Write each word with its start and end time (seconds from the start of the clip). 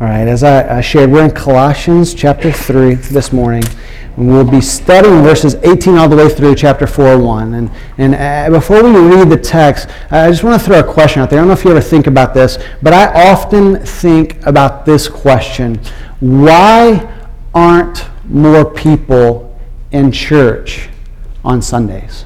All 0.00 0.06
right, 0.06 0.28
as 0.28 0.44
I, 0.44 0.78
I 0.78 0.80
shared, 0.80 1.10
we're 1.10 1.24
in 1.24 1.32
Colossians 1.32 2.14
chapter 2.14 2.52
3 2.52 2.94
this 2.94 3.32
morning. 3.32 3.64
And 4.16 4.28
we'll 4.28 4.48
be 4.48 4.60
studying 4.60 5.24
verses 5.24 5.56
18 5.56 5.96
all 5.96 6.08
the 6.08 6.14
way 6.14 6.28
through 6.28 6.54
chapter 6.54 6.86
4 6.86 7.18
1. 7.18 7.54
And, 7.54 7.70
and 7.98 8.14
uh, 8.14 8.56
before 8.56 8.84
we 8.84 8.90
read 8.90 9.28
the 9.28 9.36
text, 9.36 9.88
I 10.12 10.30
just 10.30 10.44
want 10.44 10.60
to 10.60 10.64
throw 10.64 10.78
a 10.78 10.84
question 10.84 11.20
out 11.20 11.30
there. 11.30 11.40
I 11.40 11.42
don't 11.42 11.48
know 11.48 11.54
if 11.54 11.64
you 11.64 11.72
ever 11.72 11.80
think 11.80 12.06
about 12.06 12.32
this, 12.32 12.58
but 12.80 12.92
I 12.92 13.28
often 13.28 13.84
think 13.84 14.40
about 14.46 14.86
this 14.86 15.08
question 15.08 15.80
Why 16.20 17.12
aren't 17.52 18.06
more 18.28 18.72
people 18.72 19.60
in 19.90 20.12
church 20.12 20.90
on 21.44 21.60
Sundays? 21.60 22.24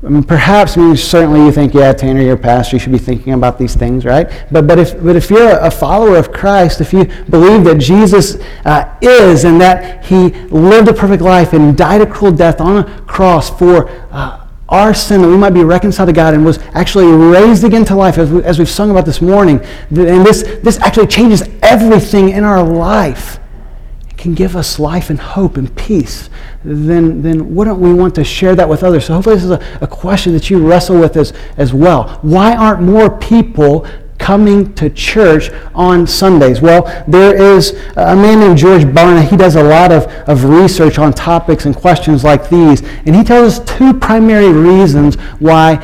I 0.00 0.10
mean, 0.10 0.22
perhaps, 0.22 0.76
I 0.76 0.80
mean, 0.80 0.96
certainly 0.96 1.40
you 1.40 1.50
think, 1.50 1.74
yeah, 1.74 1.92
Tanner, 1.92 2.22
you're 2.22 2.34
a 2.34 2.38
pastor, 2.38 2.76
you 2.76 2.80
should 2.80 2.92
be 2.92 2.98
thinking 2.98 3.32
about 3.32 3.58
these 3.58 3.74
things, 3.74 4.04
right? 4.04 4.30
But, 4.52 4.68
but, 4.68 4.78
if, 4.78 5.02
but 5.02 5.16
if 5.16 5.28
you're 5.28 5.58
a 5.58 5.70
follower 5.72 6.16
of 6.16 6.32
Christ, 6.32 6.80
if 6.80 6.92
you 6.92 7.06
believe 7.28 7.64
that 7.64 7.78
Jesus 7.78 8.36
uh, 8.64 8.96
is 9.02 9.44
and 9.44 9.60
that 9.60 10.04
he 10.04 10.28
lived 10.50 10.86
a 10.86 10.94
perfect 10.94 11.20
life 11.20 11.52
and 11.52 11.76
died 11.76 12.00
a 12.00 12.06
cruel 12.06 12.30
death 12.30 12.60
on 12.60 12.84
a 12.84 13.00
cross 13.02 13.50
for 13.50 13.88
uh, 14.12 14.46
our 14.68 14.94
sin, 14.94 15.20
that 15.22 15.28
we 15.28 15.36
might 15.36 15.50
be 15.54 15.64
reconciled 15.64 16.06
to 16.06 16.12
God 16.12 16.32
and 16.32 16.44
was 16.44 16.58
actually 16.74 17.06
raised 17.06 17.64
again 17.64 17.84
to 17.86 17.96
life, 17.96 18.18
as, 18.18 18.30
we, 18.30 18.44
as 18.44 18.60
we've 18.60 18.68
sung 18.68 18.92
about 18.92 19.04
this 19.04 19.20
morning, 19.20 19.58
and 19.90 20.24
this, 20.24 20.42
this 20.62 20.78
actually 20.78 21.08
changes 21.08 21.42
everything 21.60 22.28
in 22.28 22.44
our 22.44 22.62
life 22.62 23.40
can 24.18 24.34
give 24.34 24.56
us 24.56 24.78
life 24.78 25.08
and 25.10 25.18
hope 25.18 25.56
and 25.56 25.74
peace, 25.76 26.28
then, 26.64 27.22
then 27.22 27.54
wouldn't 27.54 27.78
we 27.78 27.94
want 27.94 28.14
to 28.16 28.24
share 28.24 28.54
that 28.56 28.68
with 28.68 28.82
others? 28.82 29.06
So 29.06 29.14
hopefully 29.14 29.36
this 29.36 29.44
is 29.44 29.52
a, 29.52 29.78
a 29.80 29.86
question 29.86 30.32
that 30.34 30.50
you 30.50 30.58
wrestle 30.58 30.98
with 30.98 31.16
as, 31.16 31.32
as 31.56 31.72
well. 31.72 32.18
Why 32.22 32.56
aren't 32.56 32.82
more 32.82 33.16
people 33.18 33.86
coming 34.18 34.74
to 34.74 34.90
church 34.90 35.50
on 35.72 36.04
Sundays? 36.04 36.60
Well, 36.60 36.82
there 37.06 37.40
is 37.40 37.70
a 37.96 38.16
man 38.16 38.40
named 38.40 38.58
George 38.58 38.82
Barna. 38.82 39.26
He 39.26 39.36
does 39.36 39.54
a 39.54 39.62
lot 39.62 39.92
of, 39.92 40.06
of 40.28 40.44
research 40.44 40.98
on 40.98 41.12
topics 41.12 41.64
and 41.64 41.74
questions 41.74 42.24
like 42.24 42.50
these. 42.50 42.82
And 43.06 43.14
he 43.14 43.22
tells 43.22 43.60
us 43.60 43.78
two 43.78 43.94
primary 43.94 44.52
reasons 44.52 45.14
why 45.38 45.82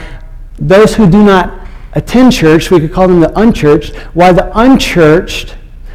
those 0.59 0.97
who 0.97 1.09
do 1.09 1.25
not 1.25 1.69
attend 1.93 2.33
church, 2.33 2.73
we 2.73 2.81
could 2.81 2.93
call 2.93 3.07
them 3.07 3.21
the 3.21 3.39
unchurched, 3.39 3.95
why 4.15 4.33
the 4.33 4.51
unchurched 4.59 5.55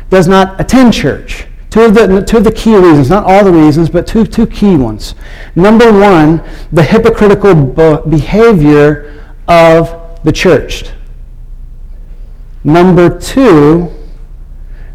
does 0.09 0.29
not 0.29 0.59
attend 0.59 0.93
church. 0.93 1.45
Two 1.69 1.81
of, 1.81 1.93
the, 1.93 2.23
two 2.25 2.37
of 2.37 2.43
the 2.43 2.51
key 2.51 2.75
reasons, 2.75 3.09
not 3.09 3.25
all 3.25 3.43
the 3.43 3.51
reasons, 3.51 3.89
but 3.89 4.07
two, 4.07 4.25
two 4.25 4.47
key 4.47 4.75
ones. 4.75 5.13
Number 5.55 5.91
one, 5.91 6.43
the 6.71 6.81
hypocritical 6.81 7.53
behavior 8.07 9.23
of 9.47 10.19
the 10.23 10.31
church. 10.31 10.85
Number 12.63 13.19
two, 13.19 13.91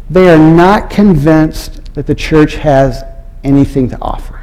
they 0.09 0.29
are 0.29 0.37
not 0.37 0.89
convinced 0.89 1.93
that 1.95 2.07
the 2.07 2.15
church 2.15 2.55
has 2.55 3.03
anything 3.43 3.89
to 3.89 3.97
offer. 4.01 4.41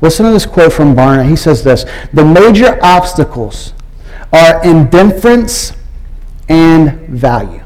Listen 0.00 0.26
to 0.26 0.32
this 0.32 0.46
quote 0.46 0.72
from 0.72 0.96
Barna. 0.96 1.28
He 1.28 1.36
says 1.36 1.62
this 1.62 1.84
The 2.12 2.24
major 2.24 2.78
obstacles 2.82 3.74
are 4.32 4.64
indifference 4.64 5.74
and 6.48 7.08
value. 7.08 7.61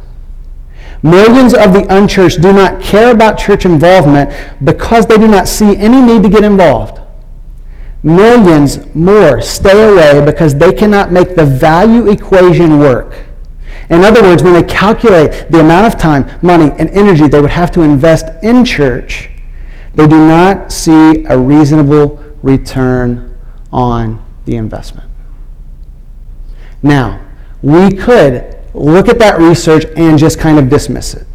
Millions 1.07 1.55
of 1.55 1.73
the 1.73 1.87
unchurched 1.89 2.41
do 2.41 2.53
not 2.53 2.83
care 2.83 3.13
about 3.13 3.39
church 3.39 3.65
involvement 3.65 4.29
because 4.65 5.07
they 5.07 5.17
do 5.17 5.29
not 5.29 5.47
see 5.47 5.77
any 5.77 6.03
need 6.03 6.21
to 6.25 6.29
get 6.29 6.43
involved. 6.43 7.01
Millions 8.03 8.93
more 8.93 9.41
stay 9.41 9.93
away 9.93 10.25
because 10.25 10.57
they 10.57 10.73
cannot 10.73 11.13
make 11.13 11.37
the 11.37 11.45
value 11.45 12.09
equation 12.11 12.81
work. 12.81 13.25
In 13.89 14.03
other 14.03 14.21
words, 14.21 14.43
when 14.43 14.55
they 14.55 14.65
calculate 14.65 15.49
the 15.49 15.61
amount 15.61 15.87
of 15.87 15.97
time, 15.97 16.29
money, 16.43 16.73
and 16.77 16.91
energy 16.91 17.29
they 17.29 17.41
would 17.41 17.51
have 17.51 17.71
to 17.71 17.83
invest 17.83 18.27
in 18.43 18.65
church, 18.65 19.31
they 19.95 20.09
do 20.09 20.19
not 20.27 20.73
see 20.73 21.25
a 21.27 21.39
reasonable 21.39 22.21
return 22.43 23.39
on 23.73 24.27
the 24.45 24.57
investment. 24.57 25.09
Now, 26.83 27.25
we 27.63 27.93
could 27.93 28.56
look 28.77 29.09
at 29.09 29.19
that 29.19 29.39
research 29.39 29.85
and 29.97 30.19
just 30.19 30.39
kind 30.39 30.59
of 30.59 30.69
dismiss 30.69 31.15
it. 31.15 31.27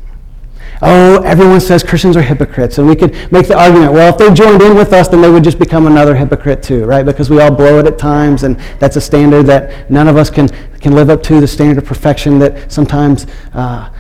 Oh, 0.84 1.22
everyone 1.22 1.60
says 1.60 1.84
Christians 1.84 2.18
are 2.18 2.24
hypocrites. 2.24 2.80
And 2.80 2.88
we 2.88 2.96
could 2.96 3.14
make 3.32 3.48
the 3.48 3.58
argument, 3.58 3.94
well, 3.94 4.10
if 4.10 4.18
they 4.18 4.34
joined 4.34 4.64
in 4.64 4.76
with 4.76 4.94
us, 4.94 5.08
then 5.08 5.22
they 5.22 5.30
would 5.30 5.44
just 5.44 5.60
become 5.60 5.86
another 5.86 6.16
hypocrite 6.16 6.64
too, 6.64 6.86
right? 6.86 7.06
Because 7.06 7.30
we 7.30 7.40
all 7.40 7.52
blow 7.52 7.78
it 7.78 7.86
at 7.86 8.00
times, 8.00 8.44
and 8.44 8.60
that's 8.80 8.96
a 8.96 9.02
standard 9.02 9.44
that 9.44 9.92
none 9.92 10.08
of 10.08 10.18
us 10.18 10.32
can, 10.32 10.48
can 10.80 10.94
live 10.94 11.12
up 11.12 11.22
to, 11.24 11.40
the 11.40 11.48
standard 11.48 11.78
of 11.78 11.86
perfection 11.86 12.40
that 12.40 12.72
sometimes 12.72 13.28
uh, 13.54 13.92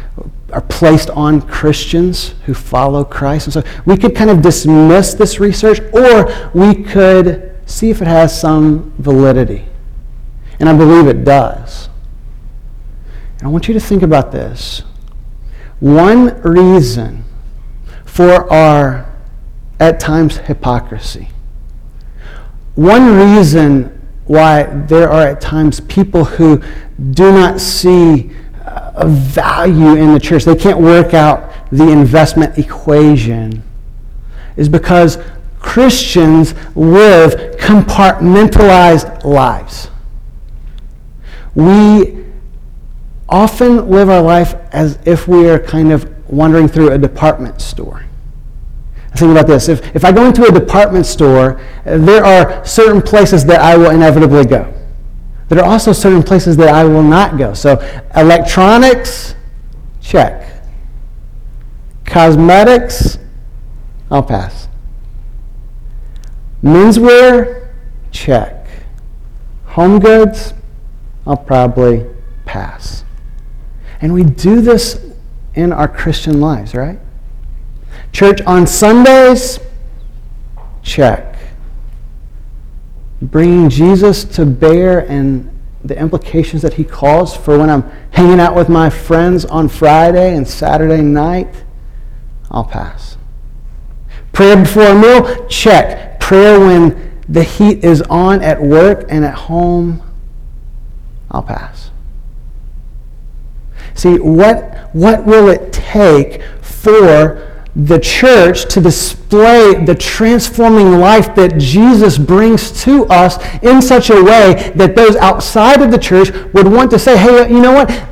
are 0.51 0.61
placed 0.61 1.11
on 1.11 1.41
Christians 1.41 2.33
who 2.45 2.55
follow 2.55 3.03
Christ. 3.03 3.47
And 3.47 3.53
so 3.53 3.63
we 3.85 3.95
could 3.95 4.15
kind 4.15 4.31
of 4.31 4.41
dismiss 4.41 5.13
this 5.13 5.39
research, 5.39 5.81
or 5.93 6.51
we 6.55 6.73
could 6.83 7.55
see 7.67 7.91
if 7.91 8.01
it 8.01 8.07
has 8.07 8.39
some 8.39 8.91
validity. 8.97 9.65
And 10.59 10.67
I 10.67 10.75
believe 10.75 11.07
it 11.07 11.23
does. 11.23 11.89
And 13.41 13.47
I 13.47 13.51
want 13.51 13.67
you 13.67 13.73
to 13.73 13.79
think 13.79 14.03
about 14.03 14.31
this. 14.31 14.83
One 15.79 16.39
reason 16.43 17.25
for 18.05 18.51
our, 18.53 19.11
at 19.79 19.99
times, 19.99 20.37
hypocrisy. 20.37 21.29
One 22.75 23.15
reason 23.15 23.99
why 24.25 24.65
there 24.85 25.09
are 25.09 25.23
at 25.27 25.41
times 25.41 25.79
people 25.79 26.23
who 26.23 26.61
do 27.13 27.31
not 27.31 27.59
see 27.59 28.29
uh, 28.63 28.91
a 28.93 29.07
value 29.07 29.95
in 29.95 30.13
the 30.13 30.19
church, 30.19 30.45
they 30.45 30.55
can't 30.55 30.79
work 30.79 31.15
out 31.15 31.51
the 31.71 31.89
investment 31.89 32.59
equation, 32.59 33.63
is 34.55 34.69
because 34.69 35.17
Christians 35.57 36.53
live 36.75 37.57
compartmentalized 37.57 39.23
lives. 39.23 39.89
We 41.55 42.21
often 43.31 43.89
live 43.89 44.09
our 44.09 44.21
life 44.21 44.55
as 44.71 44.99
if 45.05 45.27
we 45.27 45.49
are 45.49 45.57
kind 45.57 45.91
of 45.91 46.07
wandering 46.29 46.67
through 46.67 46.91
a 46.91 46.97
department 46.97 47.61
store. 47.61 48.05
Think 49.15 49.31
about 49.31 49.47
this. 49.47 49.67
If, 49.67 49.95
if 49.95 50.05
I 50.05 50.11
go 50.11 50.25
into 50.25 50.43
a 50.43 50.51
department 50.51 51.05
store, 51.05 51.61
there 51.85 52.23
are 52.23 52.63
certain 52.65 53.01
places 53.01 53.45
that 53.45 53.61
I 53.61 53.75
will 53.75 53.91
inevitably 53.91 54.45
go. 54.45 54.73
There 55.49 55.59
are 55.59 55.69
also 55.69 55.91
certain 55.91 56.23
places 56.23 56.55
that 56.57 56.69
I 56.69 56.85
will 56.85 57.03
not 57.03 57.37
go. 57.37 57.53
So, 57.53 57.73
electronics, 58.15 59.35
check. 59.99 60.63
Cosmetics, 62.05 63.17
I'll 64.09 64.23
pass. 64.23 64.69
Menswear, 66.63 67.69
check. 68.11 68.67
Home 69.65 69.99
goods, 69.99 70.53
I'll 71.25 71.37
probably 71.37 72.05
pass. 72.45 73.03
And 74.01 74.13
we 74.13 74.23
do 74.23 74.61
this 74.61 74.99
in 75.53 75.71
our 75.71 75.87
Christian 75.87 76.41
lives, 76.41 76.73
right? 76.73 76.99
Church 78.11 78.41
on 78.41 78.65
Sundays, 78.65 79.59
check. 80.81 81.37
Bringing 83.21 83.69
Jesus 83.69 84.23
to 84.25 84.45
bear 84.45 85.07
and 85.07 85.47
the 85.83 85.97
implications 85.97 86.61
that 86.61 86.73
he 86.73 86.83
calls 86.83 87.35
for 87.35 87.57
when 87.57 87.69
I'm 87.69 87.83
hanging 88.11 88.39
out 88.39 88.55
with 88.55 88.69
my 88.69 88.89
friends 88.89 89.45
on 89.45 89.69
Friday 89.69 90.35
and 90.35 90.47
Saturday 90.47 91.01
night, 91.01 91.63
I'll 92.49 92.63
pass. 92.63 93.17
Prayer 94.31 94.57
before 94.57 94.83
a 94.83 94.95
meal, 94.95 95.45
check. 95.47 96.19
Prayer 96.19 96.59
when 96.59 97.19
the 97.27 97.43
heat 97.43 97.83
is 97.83 98.01
on 98.03 98.41
at 98.41 98.61
work 98.61 99.05
and 99.09 99.23
at 99.23 99.35
home, 99.35 100.01
I'll 101.29 101.43
pass. 101.43 101.90
See, 103.95 104.17
what, 104.17 104.89
what 104.93 105.25
will 105.25 105.49
it 105.49 105.71
take 105.73 106.41
for 106.61 107.47
the 107.75 107.99
church 107.99 108.65
to 108.73 108.81
display 108.81 109.85
the 109.85 109.95
transforming 109.95 110.99
life 110.99 111.33
that 111.35 111.57
Jesus 111.57 112.17
brings 112.17 112.83
to 112.83 113.05
us 113.05 113.37
in 113.63 113.81
such 113.81 114.09
a 114.09 114.21
way 114.21 114.71
that 114.75 114.95
those 114.95 115.15
outside 115.15 115.81
of 115.81 115.91
the 115.91 115.97
church 115.97 116.31
would 116.53 116.67
want 116.67 116.91
to 116.91 116.99
say, 116.99 117.17
hey, 117.17 117.49
you 117.49 117.61
know 117.61 117.71
what? 117.71 118.07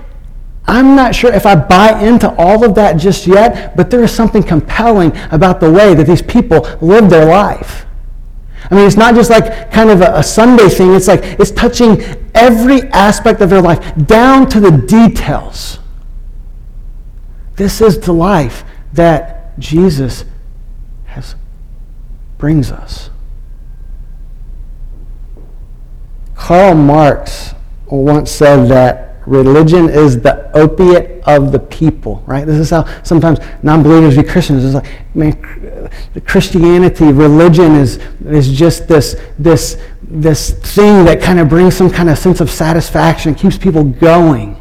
I'm 0.65 0.95
not 0.95 1.15
sure 1.15 1.33
if 1.33 1.45
I 1.45 1.55
buy 1.55 1.99
into 1.99 2.33
all 2.35 2.63
of 2.63 2.75
that 2.75 2.93
just 2.93 3.25
yet, 3.25 3.75
but 3.75 3.89
there 3.89 4.03
is 4.03 4.11
something 4.11 4.43
compelling 4.43 5.11
about 5.31 5.59
the 5.59 5.71
way 5.71 5.95
that 5.95 6.05
these 6.05 6.21
people 6.21 6.67
live 6.79 7.09
their 7.09 7.25
life. 7.25 7.85
I 8.69 8.75
mean, 8.75 8.85
it's 8.85 8.97
not 8.97 9.15
just 9.15 9.29
like 9.29 9.71
kind 9.71 9.89
of 9.89 10.01
a, 10.01 10.17
a, 10.17 10.23
Sunday 10.23 10.69
thing. 10.69 10.93
It's 10.93 11.07
like 11.07 11.21
it's 11.23 11.49
touching 11.51 12.01
every 12.35 12.83
aspect 12.91 13.41
of 13.41 13.49
their 13.49 13.61
life, 13.61 13.95
down 14.05 14.47
to 14.49 14.59
the 14.59 14.71
details. 14.71 15.79
This 17.55 17.81
is 17.81 17.99
the 17.99 18.13
life 18.13 18.63
that 18.93 19.57
Jesus 19.59 20.23
has 21.05 21.35
brings 22.37 22.71
us. 22.71 23.09
Karl 26.35 26.75
Marx 26.75 27.53
once 27.87 28.31
said 28.31 28.69
that 28.69 29.08
Religion 29.29 29.89
is 29.89 30.19
the 30.19 30.49
opiate 30.57 31.23
of 31.25 31.51
the 31.51 31.59
people, 31.59 32.23
right? 32.25 32.47
This 32.47 32.57
is 32.57 32.71
how 32.71 32.85
sometimes 33.03 33.37
non-believers 33.61 34.15
view 34.15 34.23
Christians. 34.23 34.65
It's 34.65 34.73
like, 34.73 35.15
man, 35.15 35.91
Christianity, 36.25 37.11
religion 37.11 37.75
is, 37.75 37.97
is 38.25 38.51
just 38.51 38.87
this, 38.87 39.21
this, 39.37 39.79
this 40.01 40.49
thing 40.49 41.05
that 41.05 41.21
kind 41.21 41.39
of 41.39 41.47
brings 41.47 41.75
some 41.75 41.91
kind 41.91 42.09
of 42.09 42.17
sense 42.17 42.41
of 42.41 42.49
satisfaction, 42.49 43.35
keeps 43.35 43.55
people 43.55 43.83
going. 43.83 44.57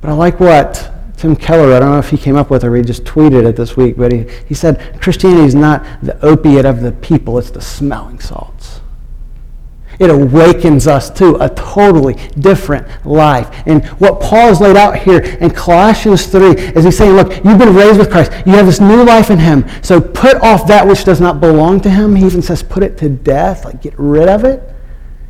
But 0.00 0.10
I 0.10 0.14
like 0.14 0.40
what 0.40 0.92
Tim 1.16 1.36
Keller, 1.36 1.72
I 1.72 1.78
don't 1.78 1.92
know 1.92 1.98
if 1.98 2.10
he 2.10 2.18
came 2.18 2.34
up 2.34 2.50
with 2.50 2.64
it 2.64 2.66
or 2.66 2.74
he 2.74 2.82
just 2.82 3.04
tweeted 3.04 3.46
it 3.46 3.54
this 3.54 3.76
week, 3.76 3.96
but 3.96 4.10
he, 4.10 4.26
he 4.48 4.54
said 4.54 5.00
Christianity 5.00 5.44
is 5.44 5.54
not 5.54 5.86
the 6.02 6.20
opiate 6.26 6.64
of 6.64 6.80
the 6.80 6.90
people, 6.90 7.38
it's 7.38 7.52
the 7.52 7.60
smelling 7.60 8.18
salts. 8.18 8.59
It 10.00 10.08
awakens 10.08 10.86
us 10.86 11.10
to 11.10 11.36
a 11.44 11.50
totally 11.50 12.14
different 12.38 12.88
life. 13.04 13.62
And 13.66 13.84
what 14.00 14.18
Paul 14.18 14.48
has 14.48 14.60
laid 14.60 14.76
out 14.76 14.96
here 14.96 15.20
in 15.20 15.50
Colossians 15.50 16.26
3 16.26 16.56
is 16.74 16.84
he's 16.84 16.96
saying, 16.96 17.12
look, 17.12 17.32
you've 17.44 17.58
been 17.58 17.74
raised 17.74 17.98
with 17.98 18.10
Christ. 18.10 18.32
You 18.46 18.52
have 18.52 18.64
this 18.64 18.80
new 18.80 19.04
life 19.04 19.30
in 19.30 19.38
him. 19.38 19.66
So 19.82 20.00
put 20.00 20.36
off 20.42 20.66
that 20.68 20.86
which 20.86 21.04
does 21.04 21.20
not 21.20 21.38
belong 21.38 21.82
to 21.82 21.90
him. 21.90 22.16
He 22.16 22.24
even 22.24 22.40
says, 22.40 22.62
put 22.62 22.82
it 22.82 22.96
to 22.98 23.10
death, 23.10 23.66
like 23.66 23.82
get 23.82 23.92
rid 23.98 24.26
of 24.26 24.42
it, 24.44 24.62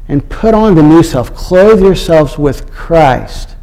and 0.06 0.26
put 0.30 0.54
on 0.54 0.76
the 0.76 0.82
new 0.84 1.02
self. 1.02 1.34
Clothe 1.34 1.82
yourselves 1.82 2.38
with 2.38 2.70
Christ 2.70 3.56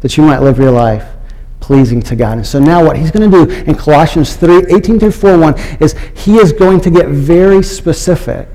that 0.00 0.16
you 0.16 0.24
might 0.24 0.40
live 0.40 0.58
your 0.58 0.72
life 0.72 1.14
pleasing 1.60 2.00
to 2.02 2.16
God. 2.16 2.38
And 2.38 2.46
so 2.46 2.58
now 2.58 2.84
what 2.84 2.96
he's 2.96 3.10
going 3.10 3.30
to 3.30 3.44
do 3.44 3.52
in 3.70 3.74
Colossians 3.76 4.34
3, 4.34 4.66
18 4.74 4.98
through 4.98 5.12
4, 5.12 5.38
1 5.38 5.58
is 5.80 5.94
he 6.14 6.38
is 6.38 6.52
going 6.52 6.80
to 6.80 6.90
get 6.90 7.08
very 7.08 7.62
specific. 7.62 8.48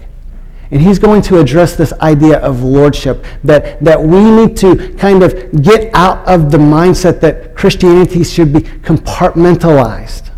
And 0.71 0.81
he's 0.81 0.97
going 0.97 1.21
to 1.23 1.39
address 1.39 1.75
this 1.75 1.93
idea 1.93 2.39
of 2.39 2.63
lordship, 2.63 3.23
that, 3.43 3.83
that 3.83 4.01
we 4.01 4.23
need 4.23 4.57
to 4.57 4.93
kind 4.95 5.21
of 5.21 5.61
get 5.61 5.93
out 5.93 6.27
of 6.27 6.51
the 6.51 6.57
mindset 6.57 7.21
that 7.21 7.55
Christianity 7.55 8.23
should 8.23 8.51
be 8.53 8.59
compartmentalized, 8.59 10.31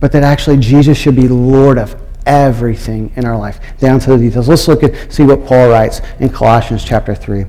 but 0.00 0.12
that 0.12 0.22
actually 0.22 0.58
Jesus 0.58 0.96
should 0.96 1.16
be 1.16 1.26
Lord 1.26 1.78
of 1.78 2.00
everything 2.26 3.10
in 3.16 3.24
our 3.24 3.36
life, 3.36 3.58
down 3.78 3.98
to 4.00 4.10
the 4.10 4.18
details. 4.18 4.48
Let's 4.48 4.68
look 4.68 4.82
at 4.82 5.12
see 5.12 5.24
what 5.24 5.44
Paul 5.46 5.70
writes 5.70 6.00
in 6.20 6.28
Colossians 6.28 6.84
chapter 6.84 7.14
3. 7.14 7.44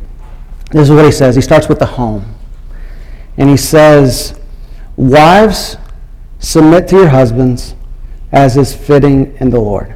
This 0.71 0.89
is 0.89 0.91
what 0.91 1.05
he 1.05 1.11
says. 1.11 1.35
He 1.35 1.41
starts 1.41 1.67
with 1.67 1.79
the 1.79 1.85
home. 1.85 2.35
And 3.37 3.49
he 3.49 3.57
says, 3.57 4.39
Wives, 4.95 5.77
submit 6.39 6.87
to 6.89 6.97
your 6.97 7.09
husbands 7.09 7.75
as 8.31 8.57
is 8.57 8.75
fitting 8.75 9.35
in 9.37 9.49
the 9.49 9.59
Lord. 9.59 9.95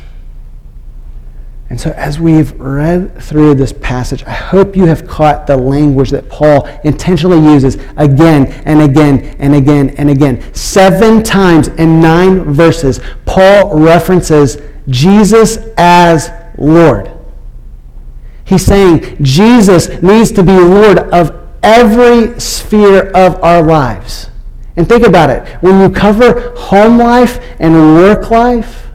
And 1.71 1.79
so, 1.79 1.91
as 1.91 2.19
we've 2.19 2.51
read 2.59 3.17
through 3.23 3.55
this 3.55 3.71
passage, 3.71 4.25
I 4.25 4.33
hope 4.33 4.75
you 4.75 4.87
have 4.87 5.07
caught 5.07 5.47
the 5.47 5.55
language 5.55 6.09
that 6.09 6.27
Paul 6.27 6.67
intentionally 6.83 7.39
uses 7.39 7.75
again 7.95 8.47
and 8.65 8.81
again 8.81 9.37
and 9.39 9.55
again 9.55 9.91
and 9.91 10.09
again. 10.09 10.53
Seven 10.53 11.23
times 11.23 11.69
in 11.69 12.01
nine 12.01 12.43
verses, 12.53 12.99
Paul 13.25 13.79
references 13.79 14.57
Jesus 14.89 15.59
as 15.77 16.29
Lord. 16.57 17.09
He's 18.43 18.65
saying 18.65 19.23
Jesus 19.23 20.01
needs 20.01 20.29
to 20.33 20.43
be 20.43 20.51
Lord 20.51 20.99
of 20.99 21.47
every 21.63 22.37
sphere 22.37 23.11
of 23.11 23.41
our 23.41 23.63
lives. 23.63 24.29
And 24.75 24.89
think 24.89 25.07
about 25.07 25.29
it. 25.29 25.47
When 25.63 25.79
you 25.79 25.89
cover 25.89 26.53
home 26.57 26.97
life 26.97 27.39
and 27.61 27.95
work 27.95 28.29
life, 28.29 28.90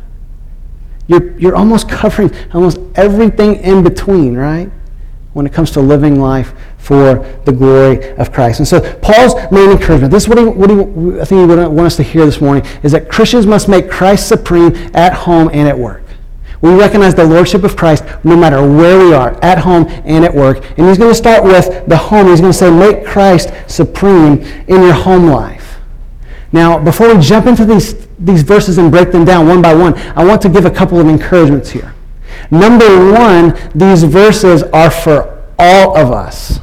you're, 1.08 1.38
you're 1.38 1.56
almost 1.56 1.88
covering 1.88 2.32
almost 2.52 2.78
everything 2.94 3.56
in 3.56 3.82
between, 3.82 4.36
right? 4.36 4.70
When 5.32 5.46
it 5.46 5.52
comes 5.52 5.70
to 5.72 5.80
living 5.80 6.20
life 6.20 6.54
for 6.78 7.26
the 7.44 7.52
glory 7.52 8.14
of 8.16 8.32
Christ. 8.32 8.60
And 8.60 8.68
so 8.68 8.80
Paul's 8.98 9.34
main 9.52 9.70
encouragement, 9.70 10.12
this 10.12 10.24
is 10.24 10.28
what, 10.28 10.38
he, 10.38 10.44
what 10.44 10.70
he, 10.70 11.20
I 11.20 11.24
think 11.24 11.40
he 11.40 11.46
would 11.46 11.58
want 11.68 11.80
us 11.86 11.96
to 11.96 12.02
hear 12.02 12.24
this 12.24 12.40
morning, 12.40 12.64
is 12.82 12.92
that 12.92 13.08
Christians 13.08 13.46
must 13.46 13.68
make 13.68 13.90
Christ 13.90 14.28
supreme 14.28 14.74
at 14.94 15.12
home 15.12 15.50
and 15.52 15.68
at 15.68 15.78
work. 15.78 16.02
We 16.62 16.74
recognize 16.74 17.14
the 17.14 17.24
lordship 17.24 17.64
of 17.64 17.76
Christ 17.76 18.04
no 18.24 18.36
matter 18.36 18.60
where 18.60 18.98
we 18.98 19.12
are, 19.12 19.38
at 19.44 19.58
home 19.58 19.86
and 20.04 20.24
at 20.24 20.34
work. 20.34 20.64
And 20.78 20.88
he's 20.88 20.98
going 20.98 21.10
to 21.10 21.14
start 21.14 21.44
with 21.44 21.86
the 21.86 21.96
home. 21.96 22.28
He's 22.28 22.40
going 22.40 22.52
to 22.52 22.58
say, 22.58 22.70
make 22.70 23.04
Christ 23.06 23.52
supreme 23.68 24.42
in 24.66 24.82
your 24.82 24.94
home 24.94 25.26
life. 25.26 25.55
Now, 26.52 26.78
before 26.78 27.14
we 27.14 27.20
jump 27.20 27.46
into 27.46 27.64
these, 27.64 28.06
these 28.19 28.43
verses 28.43 28.78
and 28.78 28.90
break 28.90 29.12
them 29.12 29.25
down 29.25 29.46
one 29.46 29.60
by 29.60 29.75
one, 29.75 29.94
I 30.16 30.25
want 30.25 30.40
to 30.43 30.48
give 30.48 30.64
a 30.64 30.70
couple 30.70 31.00
of 31.00 31.08
encouragements 31.08 31.70
here. 31.70 31.94
Number 32.50 33.12
one, 33.12 33.58
these 33.75 34.04
verses 34.04 34.62
are 34.64 34.90
for 34.90 35.44
all 35.58 35.96
of 35.96 36.12
us. 36.12 36.60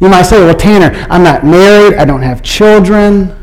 You 0.00 0.08
might 0.08 0.22
say, 0.22 0.38
well, 0.44 0.54
Tanner, 0.54 1.06
I'm 1.10 1.22
not 1.22 1.44
married, 1.44 1.96
I 1.96 2.04
don't 2.04 2.22
have 2.22 2.42
children, 2.42 3.34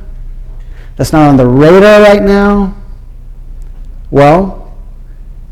that's 0.96 1.12
not 1.12 1.28
on 1.28 1.38
the 1.38 1.48
radar 1.48 2.02
right 2.02 2.22
now. 2.22 2.76
Well, 4.12 4.78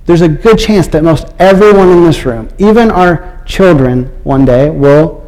there's 0.06 0.22
a 0.22 0.28
good 0.30 0.60
chance 0.60 0.88
that 0.90 1.04
most 1.04 1.28
everyone 1.40 1.90
in 1.90 2.04
this 2.04 2.25
room, 2.25 2.50
even 2.60 2.92
our 2.92 3.42
children, 3.46 4.06
one 4.24 4.46
day 4.46 4.70
will 4.70 5.21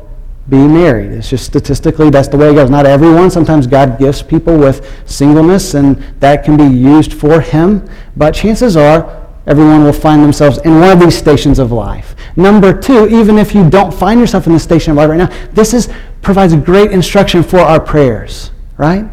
be 0.49 0.57
married. 0.57 1.11
It's 1.11 1.29
just 1.29 1.45
statistically, 1.45 2.09
that's 2.09 2.27
the 2.27 2.37
way 2.37 2.51
it 2.51 2.55
goes. 2.55 2.69
Not 2.69 2.85
everyone. 2.85 3.31
Sometimes 3.31 3.65
God 3.65 3.97
gifts 3.97 4.21
people 4.21 4.57
with 4.57 5.09
singleness, 5.09 5.73
and 5.73 5.97
that 6.19 6.43
can 6.43 6.57
be 6.57 6.65
used 6.65 7.13
for 7.13 7.39
Him. 7.39 7.87
But 8.17 8.31
chances 8.31 8.75
are, 8.75 9.25
everyone 9.47 9.83
will 9.83 9.93
find 9.93 10.21
themselves 10.21 10.57
in 10.59 10.79
one 10.79 10.91
of 10.91 10.99
these 10.99 11.17
stations 11.17 11.59
of 11.59 11.71
life. 11.71 12.15
Number 12.35 12.77
two, 12.77 13.07
even 13.07 13.37
if 13.37 13.55
you 13.55 13.69
don't 13.69 13.93
find 13.93 14.19
yourself 14.19 14.47
in 14.47 14.53
the 14.53 14.59
station 14.59 14.91
of 14.91 14.97
life 14.97 15.09
right 15.09 15.17
now, 15.17 15.49
this 15.51 15.73
is, 15.73 15.89
provides 16.21 16.53
great 16.55 16.91
instruction 16.91 17.41
for 17.41 17.59
our 17.59 17.79
prayers, 17.79 18.51
right? 18.77 19.05